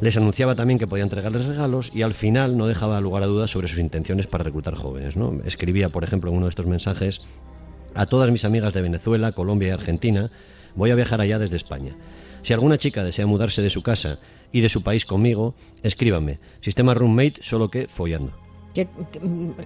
Les 0.00 0.16
anunciaba 0.16 0.54
también 0.54 0.78
que 0.78 0.86
podía 0.86 1.04
entregarles 1.04 1.46
regalos 1.46 1.90
y 1.92 2.02
al 2.02 2.14
final 2.14 2.56
no 2.56 2.66
dejaba 2.66 3.00
lugar 3.00 3.22
a 3.22 3.26
dudas 3.26 3.50
sobre 3.50 3.68
sus 3.68 3.78
intenciones 3.78 4.26
para 4.26 4.44
reclutar 4.44 4.74
jóvenes. 4.74 5.16
¿no? 5.16 5.38
Escribía, 5.44 5.88
por 5.88 6.04
ejemplo, 6.04 6.30
en 6.30 6.36
uno 6.36 6.46
de 6.46 6.50
estos 6.50 6.66
mensajes, 6.66 7.22
a 7.94 8.06
todas 8.06 8.30
mis 8.30 8.44
amigas 8.44 8.72
de 8.72 8.82
Venezuela, 8.82 9.32
Colombia 9.32 9.68
y 9.68 9.72
Argentina, 9.72 10.30
voy 10.74 10.90
a 10.90 10.94
viajar 10.94 11.20
allá 11.20 11.38
desde 11.38 11.56
España. 11.56 11.96
Si 12.42 12.52
alguna 12.52 12.78
chica 12.78 13.02
desea 13.02 13.26
mudarse 13.26 13.62
de 13.62 13.70
su 13.70 13.82
casa 13.82 14.20
y 14.52 14.60
de 14.60 14.68
su 14.68 14.82
país 14.82 15.04
conmigo, 15.04 15.54
escríbanme. 15.82 16.38
Sistema 16.60 16.94
roommate, 16.94 17.42
solo 17.42 17.70
que 17.70 17.88
follando. 17.88 18.32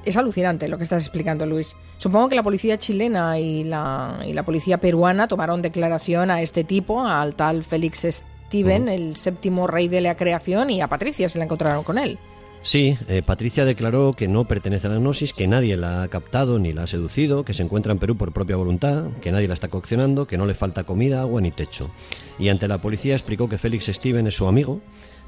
es 0.05 0.17
alucinante 0.17 0.69
lo 0.69 0.77
que 0.79 0.85
estás 0.85 1.03
explicando, 1.03 1.47
Luis. 1.47 1.75
Supongo 1.99 2.29
que 2.29 2.37
la 2.37 2.43
policía 2.43 2.79
chilena 2.79 3.39
y 3.39 3.65
la, 3.65 4.21
y 4.27 4.33
la 4.33 4.45
policía 4.45 4.79
peruana 4.79 5.29
tomaron 5.29 5.63
declaración 5.63 6.31
a 6.31 6.43
este 6.43 6.65
tipo, 6.65 7.05
al 7.05 7.35
tal 7.35 7.65
Félix 7.65 8.07
Steven, 8.51 8.89
el 8.89 9.17
séptimo 9.17 9.67
rey 9.67 9.89
de 9.89 10.01
la 10.01 10.17
creación, 10.17 10.71
y 10.71 10.81
a 10.81 10.89
Patricia 10.89 11.29
se 11.29 11.39
la 11.39 11.45
encontraron 11.45 11.85
con 11.85 11.99
él. 11.99 12.19
Sí, 12.63 12.99
eh, 13.09 13.23
Patricia 13.25 13.65
declaró 13.65 14.13
que 14.13 14.29
no 14.29 14.45
pertenece 14.45 14.87
a 14.87 14.91
la 14.91 14.99
gnosis, 14.99 15.33
que 15.33 15.47
nadie 15.47 15.79
la 15.79 16.03
ha 16.03 16.09
captado 16.09 16.59
ni 16.59 16.75
la 16.75 16.83
ha 16.83 16.87
seducido, 16.87 17.43
que 17.43 17.55
se 17.55 17.63
encuentra 17.63 17.93
en 17.93 17.99
Perú 17.99 18.17
por 18.17 18.33
propia 18.33 18.57
voluntad, 18.57 19.07
que 19.23 19.33
nadie 19.33 19.49
la 19.49 19.55
está 19.55 19.69
coccionando, 19.69 20.27
que 20.27 20.37
no 20.37 20.45
le 20.45 20.55
falta 20.55 20.85
comida, 20.85 21.23
agua 21.23 21.41
ni 21.41 21.53
techo. 21.53 21.91
Y 22.39 22.51
ante 22.51 22.69
la 22.69 22.83
policía 22.83 23.15
explicó 23.15 23.49
que 23.49 23.57
Félix 23.57 23.87
Steven 23.87 24.27
es 24.27 24.35
su 24.37 24.47
amigo, 24.47 24.81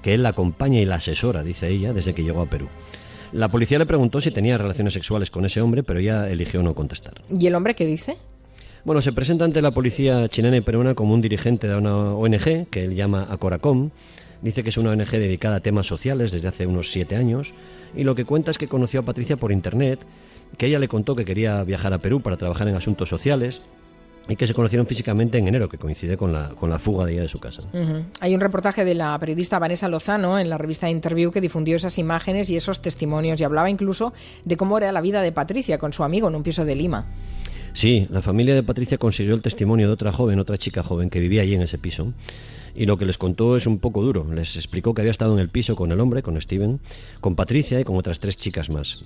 que 0.02 0.12
él 0.12 0.22
la 0.22 0.30
acompaña 0.30 0.78
y 0.80 0.84
la 0.84 0.96
asesora, 0.96 1.42
dice 1.42 1.68
ella, 1.68 1.94
desde 1.94 2.12
que 2.12 2.22
llegó 2.22 2.42
a 2.42 2.46
Perú. 2.46 2.68
La 3.32 3.48
policía 3.48 3.78
le 3.78 3.86
preguntó 3.86 4.20
si 4.20 4.30
tenía 4.30 4.58
relaciones 4.58 4.92
sexuales 4.92 5.30
con 5.30 5.46
ese 5.46 5.62
hombre, 5.62 5.82
pero 5.82 6.00
ella 6.00 6.28
eligió 6.28 6.62
no 6.62 6.74
contestar. 6.74 7.22
¿Y 7.30 7.46
el 7.46 7.54
hombre 7.54 7.74
qué 7.74 7.86
dice? 7.86 8.18
Bueno, 8.84 9.00
se 9.00 9.12
presenta 9.12 9.46
ante 9.46 9.62
la 9.62 9.70
policía 9.70 10.28
chilena 10.28 10.58
y 10.58 10.60
peruana 10.60 10.94
como 10.94 11.14
un 11.14 11.22
dirigente 11.22 11.66
de 11.66 11.76
una 11.76 12.14
ONG 12.14 12.68
que 12.68 12.84
él 12.84 12.94
llama 12.94 13.26
Acoracom 13.30 13.90
Dice 14.42 14.64
que 14.64 14.70
es 14.70 14.76
una 14.76 14.90
ONG 14.90 15.10
dedicada 15.10 15.56
a 15.56 15.60
temas 15.60 15.86
sociales 15.86 16.32
desde 16.32 16.48
hace 16.48 16.66
unos 16.66 16.90
siete 16.90 17.16
años 17.16 17.54
y 17.96 18.02
lo 18.02 18.14
que 18.14 18.24
cuenta 18.24 18.50
es 18.50 18.58
que 18.58 18.68
conoció 18.68 19.00
a 19.00 19.04
Patricia 19.04 19.36
por 19.36 19.52
internet, 19.52 20.00
que 20.58 20.66
ella 20.66 20.80
le 20.80 20.88
contó 20.88 21.14
que 21.14 21.24
quería 21.24 21.62
viajar 21.62 21.92
a 21.92 21.98
Perú 21.98 22.20
para 22.20 22.36
trabajar 22.36 22.66
en 22.68 22.74
asuntos 22.74 23.08
sociales 23.08 23.62
y 24.28 24.36
que 24.36 24.46
se 24.46 24.54
conocieron 24.54 24.86
físicamente 24.86 25.38
en 25.38 25.48
enero, 25.48 25.68
que 25.68 25.78
coincide 25.78 26.16
con 26.16 26.32
la, 26.32 26.50
con 26.50 26.70
la 26.70 26.78
fuga 26.78 27.04
de 27.04 27.12
ella 27.12 27.22
de 27.22 27.28
su 27.28 27.38
casa. 27.38 27.62
Hay 28.20 28.34
un 28.34 28.40
reportaje 28.40 28.84
de 28.84 28.94
la 28.94 29.18
periodista 29.18 29.58
Vanessa 29.58 29.88
Lozano 29.88 30.38
en 30.38 30.48
la 30.48 30.58
revista 30.58 30.90
Interview 30.90 31.30
que 31.30 31.40
difundió 31.40 31.76
esas 31.76 31.98
imágenes 31.98 32.50
y 32.50 32.56
esos 32.56 32.82
testimonios 32.82 33.40
y 33.40 33.44
hablaba 33.44 33.70
incluso 33.70 34.12
de 34.44 34.56
cómo 34.56 34.78
era 34.78 34.92
la 34.92 35.00
vida 35.00 35.22
de 35.22 35.32
Patricia 35.32 35.78
con 35.78 35.92
su 35.92 36.04
amigo 36.04 36.28
en 36.28 36.34
un 36.34 36.42
piso 36.42 36.64
de 36.64 36.76
Lima. 36.76 37.06
Sí, 37.72 38.06
la 38.10 38.22
familia 38.22 38.54
de 38.54 38.62
Patricia 38.62 38.98
consiguió 38.98 39.34
el 39.34 39.42
testimonio 39.42 39.86
de 39.86 39.94
otra 39.94 40.12
joven, 40.12 40.38
otra 40.38 40.58
chica 40.58 40.82
joven 40.82 41.10
que 41.10 41.20
vivía 41.20 41.42
allí 41.42 41.54
en 41.54 41.62
ese 41.62 41.78
piso 41.78 42.12
y 42.74 42.86
lo 42.86 42.96
que 42.96 43.04
les 43.04 43.18
contó 43.18 43.56
es 43.56 43.66
un 43.66 43.78
poco 43.78 44.02
duro. 44.02 44.26
Les 44.32 44.56
explicó 44.56 44.94
que 44.94 45.02
había 45.02 45.10
estado 45.10 45.34
en 45.34 45.40
el 45.40 45.48
piso 45.48 45.76
con 45.76 45.92
el 45.92 46.00
hombre, 46.00 46.22
con 46.22 46.40
Steven, 46.40 46.80
con 47.20 47.34
Patricia 47.34 47.80
y 47.80 47.84
con 47.84 47.96
otras 47.96 48.20
tres 48.20 48.36
chicas 48.36 48.70
más. 48.70 49.02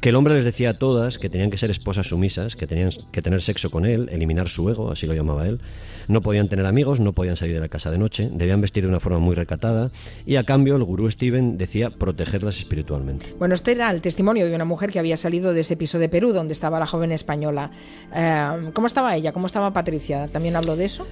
Que 0.00 0.10
el 0.10 0.16
hombre 0.16 0.34
les 0.34 0.44
decía 0.44 0.70
a 0.70 0.78
todas 0.78 1.18
que 1.18 1.28
tenían 1.28 1.50
que 1.50 1.56
ser 1.56 1.70
esposas 1.70 2.08
sumisas, 2.08 2.56
que 2.56 2.66
tenían 2.66 2.90
que 3.12 3.22
tener 3.22 3.42
sexo 3.42 3.70
con 3.70 3.86
él, 3.86 4.08
eliminar 4.12 4.48
su 4.48 4.68
ego, 4.68 4.90
así 4.90 5.06
lo 5.06 5.14
llamaba 5.14 5.46
él. 5.46 5.60
No 6.08 6.20
podían 6.20 6.48
tener 6.48 6.66
amigos, 6.66 7.00
no 7.00 7.12
podían 7.12 7.36
salir 7.36 7.54
de 7.54 7.60
la 7.60 7.68
casa 7.68 7.90
de 7.90 7.98
noche, 7.98 8.28
debían 8.32 8.60
vestir 8.60 8.82
de 8.82 8.88
una 8.88 9.00
forma 9.00 9.18
muy 9.18 9.34
recatada 9.34 9.90
y 10.26 10.36
a 10.36 10.44
cambio 10.44 10.76
el 10.76 10.84
gurú 10.84 11.10
Steven 11.10 11.56
decía 11.56 11.90
protegerlas 11.90 12.58
espiritualmente. 12.58 13.34
Bueno, 13.38 13.54
este 13.54 13.72
era 13.72 13.90
el 13.90 14.00
testimonio 14.00 14.46
de 14.46 14.54
una 14.54 14.64
mujer 14.64 14.90
que 14.90 14.98
había 14.98 15.16
salido 15.16 15.52
de 15.52 15.60
ese 15.60 15.76
piso 15.76 15.98
de 15.98 16.08
Perú 16.08 16.32
donde 16.32 16.52
estaba 16.52 16.78
la 16.78 16.86
joven 16.86 17.12
española. 17.12 17.70
Eh, 18.14 18.70
¿Cómo 18.72 18.86
estaba 18.86 19.16
ella? 19.16 19.32
¿Cómo 19.32 19.46
estaba 19.46 19.72
Patricia? 19.72 20.26
¿También 20.26 20.56
habló 20.56 20.76
de 20.76 20.84
eso? 20.86 21.06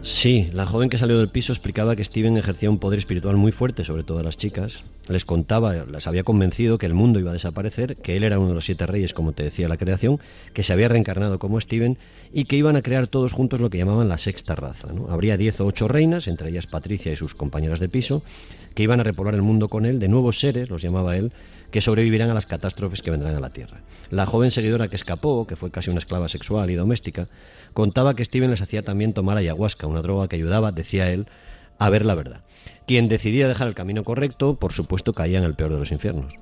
Sí, 0.00 0.48
la 0.52 0.64
joven 0.64 0.88
que 0.88 0.96
salió 0.96 1.18
del 1.18 1.28
piso 1.28 1.52
explicaba 1.52 1.96
que 1.96 2.04
Steven 2.04 2.36
ejercía 2.36 2.70
un 2.70 2.78
poder 2.78 3.00
espiritual 3.00 3.36
muy 3.36 3.50
fuerte 3.50 3.84
sobre 3.84 4.04
todas 4.04 4.24
las 4.24 4.36
chicas. 4.36 4.84
Les 5.08 5.24
contaba, 5.24 5.74
las 5.90 6.06
había 6.06 6.22
convencido 6.22 6.78
que 6.78 6.86
el 6.86 6.94
mundo 6.94 7.18
iba 7.18 7.30
a 7.30 7.34
desaparecer, 7.34 7.96
que 7.96 8.16
él 8.16 8.22
era 8.22 8.38
uno 8.38 8.48
de 8.48 8.54
los 8.54 8.64
siete 8.64 8.86
reyes, 8.86 9.12
como 9.12 9.32
te 9.32 9.42
decía 9.42 9.68
la 9.68 9.76
creación, 9.76 10.20
que 10.54 10.62
se 10.62 10.72
había 10.72 10.88
reencarnado 10.88 11.40
como 11.40 11.60
Steven 11.60 11.98
y 12.32 12.44
que 12.44 12.56
iban 12.56 12.76
a 12.76 12.82
crear 12.82 13.08
todos 13.08 13.32
juntos 13.32 13.60
lo 13.60 13.70
que 13.70 13.78
llamaban 13.78 14.08
la 14.08 14.18
sexta 14.18 14.54
raza. 14.54 14.88
Habría 15.08 15.36
diez 15.36 15.60
o 15.60 15.66
ocho 15.66 15.88
reinas, 15.88 16.28
entre 16.28 16.50
ellas 16.50 16.68
Patricia 16.68 17.12
y 17.12 17.16
sus 17.16 17.34
compañeras 17.34 17.80
de 17.80 17.88
piso, 17.88 18.22
que 18.74 18.84
iban 18.84 19.00
a 19.00 19.04
repoblar 19.04 19.34
el 19.34 19.42
mundo 19.42 19.68
con 19.68 19.84
él, 19.84 19.98
de 19.98 20.08
nuevos 20.08 20.38
seres, 20.38 20.70
los 20.70 20.80
llamaba 20.80 21.16
él, 21.16 21.32
que 21.70 21.80
sobrevivirán 21.80 22.30
a 22.30 22.34
las 22.34 22.46
catástrofes 22.46 23.02
que 23.02 23.10
vendrán 23.10 23.34
a 23.34 23.40
la 23.40 23.50
Tierra. 23.50 23.80
La 24.10 24.24
joven 24.24 24.50
seguidora 24.50 24.88
que 24.88 24.96
escapó, 24.96 25.46
que 25.46 25.56
fue 25.56 25.70
casi 25.70 25.90
una 25.90 25.98
esclava 25.98 26.28
sexual 26.28 26.70
y 26.70 26.74
doméstica, 26.74 27.28
contaba 27.74 28.14
que 28.14 28.24
Steven 28.24 28.50
les 28.50 28.62
hacía 28.62 28.82
también 28.82 29.12
tomar 29.12 29.36
ayahuasca, 29.36 29.86
una 29.88 30.02
droga 30.02 30.28
que 30.28 30.36
ayudaba, 30.36 30.72
decía 30.72 31.10
él, 31.10 31.26
a 31.78 31.90
ver 31.90 32.04
la 32.04 32.14
verdad. 32.14 32.44
Quien 32.86 33.08
decidía 33.08 33.48
dejar 33.48 33.68
el 33.68 33.74
camino 33.74 34.04
correcto, 34.04 34.58
por 34.58 34.72
supuesto, 34.72 35.12
caía 35.12 35.38
en 35.38 35.44
el 35.44 35.54
peor 35.54 35.72
de 35.72 35.78
los 35.78 35.92
infiernos. 35.92 36.34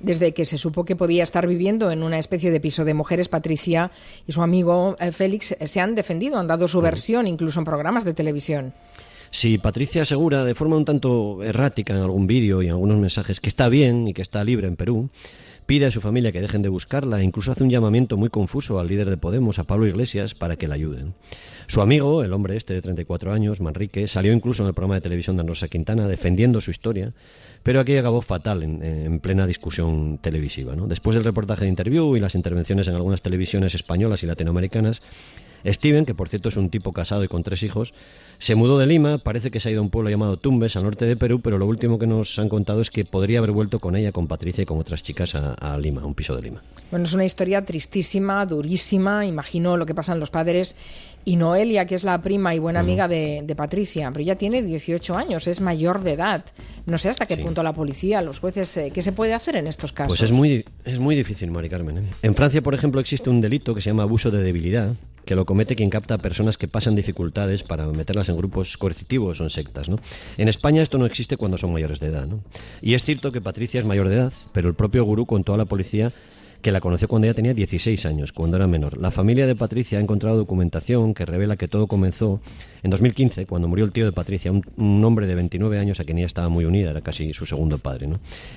Desde 0.00 0.32
que 0.32 0.44
se 0.44 0.58
supo 0.58 0.84
que 0.84 0.94
podía 0.94 1.24
estar 1.24 1.46
viviendo 1.46 1.90
en 1.90 2.02
una 2.02 2.18
especie 2.18 2.50
de 2.50 2.60
piso 2.60 2.84
de 2.84 2.94
mujeres, 2.94 3.28
Patricia 3.28 3.90
y 4.26 4.32
su 4.32 4.42
amigo 4.42 4.96
eh, 5.00 5.10
Félix 5.10 5.56
se 5.58 5.80
han 5.80 5.94
defendido, 5.94 6.38
han 6.38 6.46
dado 6.46 6.68
su 6.68 6.80
versión, 6.80 7.26
incluso 7.26 7.58
en 7.58 7.64
programas 7.64 8.04
de 8.04 8.14
televisión. 8.14 8.74
Si 9.30 9.58
Patricia 9.58 10.02
asegura 10.02 10.44
de 10.44 10.54
forma 10.54 10.76
un 10.76 10.84
tanto 10.84 11.42
errática 11.42 11.94
en 11.94 12.00
algún 12.00 12.26
vídeo 12.26 12.62
y 12.62 12.66
en 12.66 12.72
algunos 12.72 12.98
mensajes 12.98 13.40
que 13.40 13.48
está 13.48 13.68
bien 13.68 14.08
y 14.08 14.14
que 14.14 14.22
está 14.22 14.42
libre 14.44 14.68
en 14.68 14.76
Perú, 14.76 15.10
pide 15.68 15.84
a 15.84 15.90
su 15.90 16.00
familia 16.00 16.32
que 16.32 16.40
dejen 16.40 16.62
de 16.62 16.70
buscarla 16.70 17.20
e 17.20 17.24
incluso 17.24 17.52
hace 17.52 17.62
un 17.62 17.68
llamamiento 17.68 18.16
muy 18.16 18.30
confuso 18.30 18.78
al 18.78 18.88
líder 18.88 19.10
de 19.10 19.18
Podemos, 19.18 19.58
a 19.58 19.64
Pablo 19.64 19.86
Iglesias, 19.86 20.34
para 20.34 20.56
que 20.56 20.66
la 20.66 20.76
ayuden. 20.76 21.12
Su 21.66 21.82
amigo, 21.82 22.24
el 22.24 22.32
hombre 22.32 22.56
este 22.56 22.72
de 22.72 22.80
34 22.80 23.34
años, 23.34 23.60
Manrique, 23.60 24.08
salió 24.08 24.32
incluso 24.32 24.62
en 24.62 24.68
el 24.68 24.74
programa 24.74 24.94
de 24.94 25.02
televisión 25.02 25.36
de 25.36 25.42
Rosa 25.42 25.68
Quintana 25.68 26.08
defendiendo 26.08 26.62
su 26.62 26.70
historia, 26.70 27.12
pero 27.62 27.80
aquí 27.80 27.98
acabó 27.98 28.22
fatal 28.22 28.62
en, 28.62 29.20
plena 29.20 29.46
discusión 29.46 30.16
televisiva. 30.22 30.74
Después 30.74 31.14
del 31.14 31.24
reportaje 31.24 31.64
de 31.64 31.68
interview 31.68 32.16
y 32.16 32.20
las 32.20 32.34
intervenciones 32.34 32.88
en 32.88 32.94
algunas 32.94 33.20
televisiones 33.20 33.74
españolas 33.74 34.22
y 34.22 34.26
latinoamericanas, 34.26 35.02
Steven, 35.66 36.04
que 36.04 36.14
por 36.14 36.28
cierto 36.28 36.48
es 36.48 36.56
un 36.56 36.70
tipo 36.70 36.92
casado 36.92 37.24
y 37.24 37.28
con 37.28 37.42
tres 37.42 37.62
hijos, 37.62 37.94
se 38.38 38.54
mudó 38.54 38.78
de 38.78 38.86
Lima, 38.86 39.18
parece 39.18 39.50
que 39.50 39.60
se 39.60 39.68
ha 39.68 39.72
ido 39.72 39.80
a 39.80 39.82
un 39.82 39.90
pueblo 39.90 40.10
llamado 40.10 40.36
Tumbes, 40.36 40.76
al 40.76 40.84
norte 40.84 41.06
de 41.06 41.16
Perú, 41.16 41.40
pero 41.40 41.58
lo 41.58 41.66
último 41.66 41.98
que 41.98 42.06
nos 42.06 42.38
han 42.38 42.48
contado 42.48 42.80
es 42.80 42.90
que 42.90 43.04
podría 43.04 43.38
haber 43.38 43.50
vuelto 43.50 43.80
con 43.80 43.96
ella, 43.96 44.12
con 44.12 44.28
Patricia 44.28 44.62
y 44.62 44.66
con 44.66 44.78
otras 44.78 45.02
chicas 45.02 45.34
a, 45.34 45.78
Lima, 45.78 46.02
a 46.02 46.06
un 46.06 46.14
piso 46.14 46.36
de 46.36 46.42
Lima. 46.42 46.62
Bueno, 46.90 47.06
es 47.06 47.12
una 47.12 47.24
historia 47.24 47.64
tristísima, 47.64 48.46
durísima, 48.46 49.26
imagino 49.26 49.76
lo 49.76 49.86
que 49.86 49.94
pasan 49.94 50.20
los 50.20 50.30
padres. 50.30 50.76
Y 51.28 51.36
Noelia, 51.36 51.84
que 51.84 51.94
es 51.94 52.04
la 52.04 52.22
prima 52.22 52.54
y 52.54 52.58
buena 52.58 52.80
amiga 52.80 53.06
de, 53.06 53.54
Patricia, 53.54 54.10
pero 54.10 54.22
ella 54.22 54.36
tiene 54.36 54.62
18 54.62 55.14
años, 55.14 55.46
es 55.46 55.60
mayor 55.60 56.02
de 56.02 56.12
edad. 56.12 56.42
No 56.86 56.96
sé 56.96 57.10
hasta 57.10 57.26
qué 57.26 57.36
punto 57.36 57.62
la 57.62 57.74
policía, 57.74 58.22
los 58.22 58.38
jueces, 58.38 58.74
eh, 58.78 58.90
¿qué 58.94 59.02
se 59.02 59.12
puede 59.12 59.34
hacer 59.34 59.56
en 59.56 59.66
estos 59.66 59.92
casos? 59.92 60.08
Pues 60.08 60.22
es 60.22 60.32
muy, 60.32 60.64
es 60.86 60.98
muy 60.98 61.14
difícil, 61.14 61.50
Mari 61.50 61.68
Carmen. 61.68 61.98
¿eh? 61.98 62.02
En 62.22 62.34
Francia, 62.34 62.62
por 62.62 62.72
ejemplo, 62.72 62.98
existe 62.98 63.28
un 63.28 63.42
delito 63.42 63.74
que 63.74 63.82
se 63.82 63.90
llama 63.90 64.04
abuso 64.04 64.30
de 64.30 64.42
debilidad, 64.42 64.94
que 65.26 65.36
lo 65.36 65.44
comete 65.44 65.76
quien 65.76 65.90
capta 65.90 66.14
a 66.14 66.18
personas 66.18 66.56
que 66.56 66.66
pasan 66.66 66.94
dificultades 66.94 67.62
para 67.62 67.86
meterlas 67.88 68.30
en 68.30 68.38
grupos 68.38 68.78
coercitivos 68.78 69.38
o 69.42 69.44
en 69.44 69.50
sectas. 69.50 69.90
¿no? 69.90 69.96
En 70.38 70.48
España 70.48 70.80
esto 70.80 70.96
no 70.96 71.04
existe 71.04 71.36
cuando 71.36 71.58
son 71.58 71.74
mayores 71.74 72.00
de 72.00 72.06
edad. 72.06 72.26
¿no? 72.26 72.40
Y 72.80 72.94
es 72.94 73.02
cierto 73.02 73.32
que 73.32 73.42
Patricia 73.42 73.80
es 73.80 73.84
mayor 73.84 74.08
de 74.08 74.14
edad, 74.14 74.32
pero 74.52 74.68
el 74.68 74.74
propio 74.74 75.04
gurú 75.04 75.26
contó 75.26 75.52
a 75.52 75.58
la 75.58 75.66
policía 75.66 76.10
que 76.62 76.72
la 76.72 76.80
conoció 76.80 77.08
cuando 77.08 77.26
ella 77.26 77.34
tenía 77.34 77.54
16 77.54 78.06
años, 78.06 78.32
cuando 78.32 78.56
era 78.56 78.66
menor. 78.66 78.98
La 78.98 79.10
familia 79.10 79.46
de 79.46 79.54
Patricia 79.54 79.98
ha 79.98 80.00
encontrado 80.00 80.36
documentación 80.36 81.14
que 81.14 81.24
revela 81.24 81.56
que 81.56 81.68
todo 81.68 81.86
comenzó 81.86 82.40
en 82.82 82.90
2015, 82.90 83.46
cuando 83.46 83.68
murió 83.68 83.84
el 83.84 83.92
tío 83.92 84.04
de 84.04 84.12
Patricia, 84.12 84.52
un, 84.52 85.04
hombre 85.04 85.26
de 85.26 85.34
29 85.34 85.78
años 85.78 86.00
a 86.00 86.04
quien 86.04 86.18
ella 86.18 86.26
estaba 86.26 86.48
muy 86.48 86.64
unida, 86.64 86.90
era 86.90 87.00
casi 87.00 87.32
su 87.32 87.46
segundo 87.46 87.78
padre. 87.78 88.08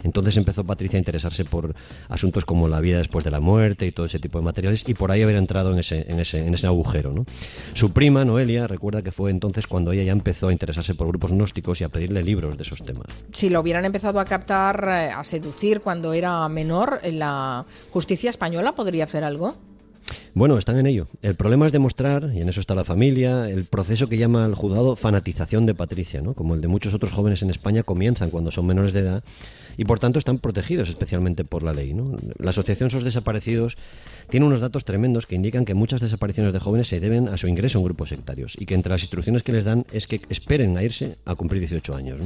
Entonces 0.03 0.37
empezó 0.37 0.63
Patricia 0.63 0.97
a 0.97 0.99
interesarse 0.99 1.45
por 1.45 1.75
asuntos 2.09 2.45
como 2.45 2.67
la 2.67 2.79
vida 2.81 2.99
después 2.99 3.25
de 3.25 3.31
la 3.31 3.39
muerte 3.39 3.85
y 3.87 3.91
todo 3.91 4.05
ese 4.05 4.19
tipo 4.19 4.37
de 4.37 4.45
materiales, 4.45 4.83
y 4.87 4.93
por 4.93 5.11
ahí 5.11 5.21
haber 5.21 5.35
entrado 5.35 5.71
en 5.73 5.79
ese, 5.79 6.05
en 6.09 6.19
ese, 6.19 6.45
en 6.45 6.53
ese 6.53 6.67
agujero. 6.67 7.25
Su 7.73 7.91
prima, 7.91 8.23
Noelia, 8.25 8.67
recuerda 8.67 9.01
que 9.01 9.11
fue 9.11 9.31
entonces 9.31 9.67
cuando 9.67 9.91
ella 9.91 10.03
ya 10.03 10.11
empezó 10.11 10.49
a 10.49 10.51
interesarse 10.51 10.93
por 10.93 11.07
grupos 11.07 11.31
gnósticos 11.31 11.81
y 11.81 11.83
a 11.83 11.89
pedirle 11.89 12.23
libros 12.23 12.57
de 12.57 12.63
esos 12.63 12.83
temas. 12.83 13.07
Si 13.31 13.49
lo 13.49 13.59
hubieran 13.59 13.85
empezado 13.85 14.19
a 14.19 14.25
captar, 14.25 14.85
eh, 14.87 15.11
a 15.11 15.23
seducir 15.23 15.81
cuando 15.81 16.13
era 16.13 16.47
menor, 16.47 16.99
la 17.11 17.65
justicia 17.91 18.29
española 18.29 18.73
podría 18.73 19.03
hacer 19.03 19.23
algo. 19.23 19.55
Bueno, 20.33 20.57
están 20.57 20.77
en 20.77 20.87
ello. 20.87 21.07
El 21.21 21.35
problema 21.35 21.65
es 21.65 21.73
demostrar, 21.73 22.31
y 22.33 22.39
en 22.39 22.47
eso 22.47 22.61
está 22.61 22.73
la 22.73 22.85
familia, 22.85 23.49
el 23.49 23.65
proceso 23.65 24.07
que 24.07 24.17
llama 24.17 24.45
el 24.45 24.55
juzgado 24.55 24.95
fanatización 24.95 25.65
de 25.65 25.75
Patricia, 25.75 26.21
¿no? 26.21 26.35
como 26.35 26.55
el 26.55 26.61
de 26.61 26.69
muchos 26.69 26.93
otros 26.93 27.11
jóvenes 27.11 27.41
en 27.43 27.49
España 27.49 27.83
comienzan 27.83 28.29
cuando 28.29 28.49
son 28.49 28.65
menores 28.65 28.93
de 28.93 29.01
edad 29.01 29.23
y 29.75 29.83
por 29.83 29.99
tanto 29.99 30.19
están 30.19 30.39
protegidos 30.39 30.87
especialmente 30.87 31.43
por 31.43 31.63
la 31.63 31.73
ley. 31.73 31.93
La 32.37 32.51
Asociación 32.51 32.89
SOS 32.89 33.03
Desaparecidos 33.03 33.77
tiene 34.29 34.45
unos 34.45 34.61
datos 34.61 34.85
tremendos 34.85 35.25
que 35.25 35.35
indican 35.35 35.65
que 35.65 35.73
muchas 35.73 35.99
desapariciones 35.99 36.53
de 36.53 36.59
jóvenes 36.59 36.87
se 36.87 37.01
deben 37.01 37.27
a 37.27 37.37
su 37.37 37.47
ingreso 37.47 37.79
en 37.79 37.85
grupos 37.85 38.09
sectarios 38.09 38.55
y 38.57 38.65
que 38.65 38.75
entre 38.75 38.91
las 38.91 39.01
instrucciones 39.01 39.43
que 39.43 39.51
les 39.51 39.65
dan 39.65 39.85
es 39.91 40.07
que 40.07 40.21
esperen 40.29 40.77
a 40.77 40.83
irse 40.83 41.17
a 41.25 41.35
cumplir 41.35 41.59
18 41.59 41.93
años. 41.93 42.21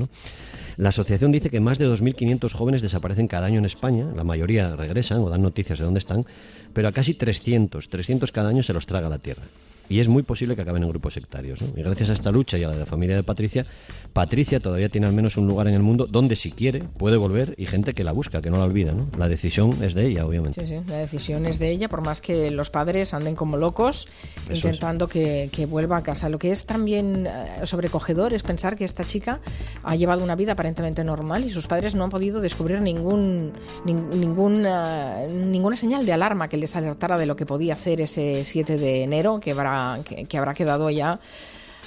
La 0.78 0.90
asociación 0.90 1.32
dice 1.32 1.50
que 1.50 1.60
más 1.60 1.80
de 1.80 1.88
2.500 1.88 2.52
jóvenes 2.52 2.82
desaparecen 2.84 3.28
cada 3.28 3.48
año 3.48 3.60
en 3.60 3.66
España, 3.66 4.12
la 4.16 4.24
mayoría 4.24 4.76
regresan 4.76 5.22
o 5.22 5.30
dan 5.30 5.42
noticias 5.42 5.80
de 5.80 5.86
dónde 5.86 6.00
están, 6.00 6.26
pero 6.74 6.90
a 6.90 6.92
casi 6.92 7.14
300, 7.14 7.88
300 7.96 8.32
cada 8.34 8.50
año 8.50 8.62
se 8.62 8.74
los 8.74 8.86
traga 8.86 9.08
la 9.08 9.20
tierra 9.20 9.44
y 9.90 10.00
es 10.00 10.08
muy 10.08 10.24
posible 10.24 10.56
que 10.56 10.62
acaben 10.62 10.84
en 10.84 10.90
grupos 10.90 11.14
sectarios. 11.14 11.62
Y 11.62 11.82
gracias 11.82 12.10
a 12.10 12.14
esta 12.14 12.32
lucha 12.32 12.58
y 12.58 12.64
a 12.64 12.68
la 12.68 12.74
de 12.74 12.80
la 12.80 12.86
familia 12.86 13.16
de 13.16 13.24
Patricia, 13.24 13.66
Patricia 14.14 14.60
todavía 14.60 14.90
tiene 14.90 15.08
al 15.08 15.14
menos 15.14 15.38
un 15.38 15.48
lugar 15.48 15.68
en 15.68 15.74
el 15.74 15.82
mundo 15.82 16.08
donde 16.08 16.36
si 16.36 16.52
quiere 16.52 16.84
puede 16.84 17.18
volver 17.18 17.54
y 17.58 17.66
gente 17.66 17.94
que 17.94 18.04
la 18.04 18.12
busca, 18.12 18.42
que 18.42 18.50
no 18.50 18.58
la 18.58 18.66
olvida. 18.66 18.94
¿no? 18.94 19.08
La 19.18 19.28
decisión 19.28 19.84
es 19.84 19.94
de 19.94 20.08
ella, 20.08 20.26
obviamente. 20.26 20.66
Sí, 20.66 20.76
sí, 20.78 20.82
la 20.88 20.98
decisión 20.98 21.46
es 21.46 21.60
de 21.60 21.70
ella, 21.70 21.90
por 21.90 22.02
más 22.02 22.22
que 22.22 22.52
los 22.52 22.70
padres 22.70 23.14
anden 23.14 23.36
como 23.36 23.58
locos 23.58 24.08
intentando 24.50 25.08
que, 25.08 25.50
vuelva 25.70 25.98
a 25.98 26.04
casa. 26.04 26.30
Lo 26.30 26.38
que 26.38 26.52
es 26.52 26.66
también 26.66 27.26
eh, 27.26 27.66
sobrecogedor 27.66 28.34
es 28.34 28.44
pensar 28.44 28.76
que 28.76 28.86
esta 28.86 29.04
chica 29.04 29.40
ha 29.84 29.96
llevado 29.96 30.24
una 30.24 30.36
vida 30.36 30.52
aparentemente 30.52 31.04
normal 31.04 31.44
y 31.44 31.50
sus 31.50 31.68
padres 31.68 31.96
no 31.96 32.04
han 32.04 32.10
podido 32.10 32.40
descubrir 32.40 32.82
ningún, 32.82 33.52
ningún, 33.84 34.64
eh, 34.68 35.28
ninguna 35.34 35.76
señal 35.76 36.06
de 36.06 36.14
alarma 36.14 36.48
que 36.48 36.58
les 36.58 36.76
alertara 36.76 37.18
de 37.18 37.26
lo 37.26 37.36
que 37.36 37.46
podía 37.46 37.74
hacer 37.74 38.00
ese 38.00 38.44
7 38.46 38.78
de 38.78 39.04
enero, 39.04 39.40
que 39.40 39.52
habrá 39.52 39.75
que, 40.04 40.38
habrá 40.38 40.54
quedado 40.54 40.90
ya 40.90 41.20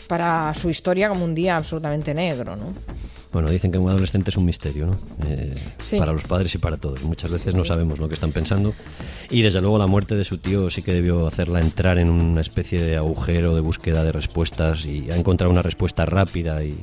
para 0.07 0.55
su 0.55 0.71
historia 0.71 1.09
como 1.09 1.25
un 1.25 1.35
día 1.35 1.57
absolutamente 1.57 2.15
negro, 2.15 2.57
¿no? 2.57 2.73
Bueno, 3.31 3.51
dicen 3.51 3.71
que 3.71 3.77
un 3.77 3.91
adolescente 3.91 4.31
es 4.31 4.37
un 4.39 4.47
misterio, 4.47 4.87
¿no? 4.87 4.99
Eh, 5.27 5.55
para 5.99 6.13
los 6.13 6.25
padres 6.25 6.55
y 6.55 6.59
para 6.59 6.79
todos. 6.79 7.03
Muchas 7.03 7.31
veces 7.31 7.55
no 7.55 7.65
sabemos 7.65 7.99
lo 7.99 8.09
que 8.09 8.15
están 8.15 8.33
pensando. 8.33 8.73
Y 9.29 9.43
desde 9.43 9.61
luego 9.61 9.77
la 9.77 9.87
muerte 9.87 10.15
de 10.15 10.25
su 10.25 10.39
tío 10.39 10.71
sí 10.71 10.81
que 10.83 10.95
debió 10.95 11.27
hacerla 11.27 11.61
entrar 11.61 11.99
en 11.99 12.09
una 12.09 12.41
especie 12.41 12.83
de 12.83 12.97
agujero 12.97 13.55
de 13.55 13.61
búsqueda 13.61 14.03
de 14.03 14.13
respuestas 14.13 14.87
y 14.87 15.11
ha 15.11 15.17
encontrado 15.17 15.53
una 15.53 15.61
respuesta 15.61 16.07
rápida 16.07 16.65
y, 16.65 16.83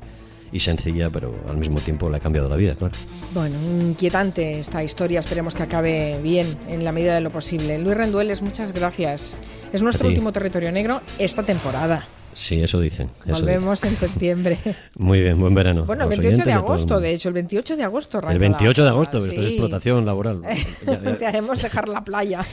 y 0.56 0.60
sencilla, 0.62 1.10
pero 1.10 1.36
al 1.50 1.58
mismo 1.58 1.82
tiempo 1.82 2.10
le 2.10 2.16
ha 2.16 2.20
cambiado 2.22 2.48
la 2.48 2.56
vida, 2.56 2.76
claro. 2.76 2.96
Bueno, 3.34 3.58
inquietante 3.62 4.60
esta 4.60 4.82
historia, 4.82 5.20
esperemos 5.20 5.54
que 5.54 5.64
acabe 5.64 6.22
bien 6.24 6.58
en 6.70 6.86
la 6.86 6.94
medida 6.94 7.14
de 7.14 7.20
lo 7.20 7.30
posible. 7.30 7.78
Luis 7.78 7.98
Rendueles, 7.98 8.42
muchas 8.42 8.72
gracias. 8.72 9.38
Es 9.74 9.82
nuestro 9.82 10.08
último 10.08 10.32
territorio 10.32 10.72
negro 10.72 11.02
esta 11.20 11.44
temporada. 11.44 12.06
Sí, 12.34 12.62
eso 12.62 12.80
dicen. 12.80 13.10
Volvemos 13.26 13.84
en 13.84 13.98
septiembre. 13.98 14.58
Muy 14.98 15.22
bien, 15.22 15.40
buen 15.40 15.54
verano. 15.54 15.84
Bueno, 15.84 16.04
el 16.04 16.10
28 16.10 16.44
de 16.46 16.54
agosto, 16.54 17.00
de 17.02 17.14
hecho, 17.14 17.28
el 17.28 17.34
28 17.34 17.76
de 17.76 17.84
agosto. 17.84 18.22
El 18.30 18.40
28 18.40 18.84
de 18.84 18.90
agosto, 18.90 19.18
esto 19.20 19.42
es 19.42 19.48
explotación 19.48 20.06
laboral. 20.06 20.42
Te 21.20 21.26
haremos 21.26 21.62
dejar 21.62 21.90
la 21.90 22.02
playa. 22.06 22.46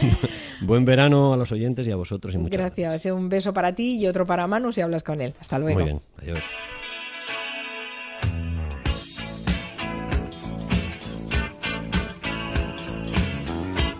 buen 0.62 0.84
verano 0.84 1.32
a 1.32 1.36
los 1.36 1.52
oyentes 1.52 1.86
y 1.86 1.92
a 1.92 1.96
vosotros 1.96 2.34
y 2.34 2.38
muchas 2.38 2.58
gracias. 2.58 2.90
gracias. 2.90 3.14
Un 3.14 3.28
beso 3.28 3.52
para 3.52 3.72
ti 3.72 4.00
y 4.00 4.08
otro 4.08 4.26
para 4.26 4.48
Manu 4.48 4.72
si 4.72 4.80
hablas 4.80 5.04
con 5.04 5.20
él. 5.20 5.32
Hasta 5.38 5.60
luego. 5.60 5.78
Muy 5.78 5.84
bien, 5.84 6.00
adiós. 6.20 6.42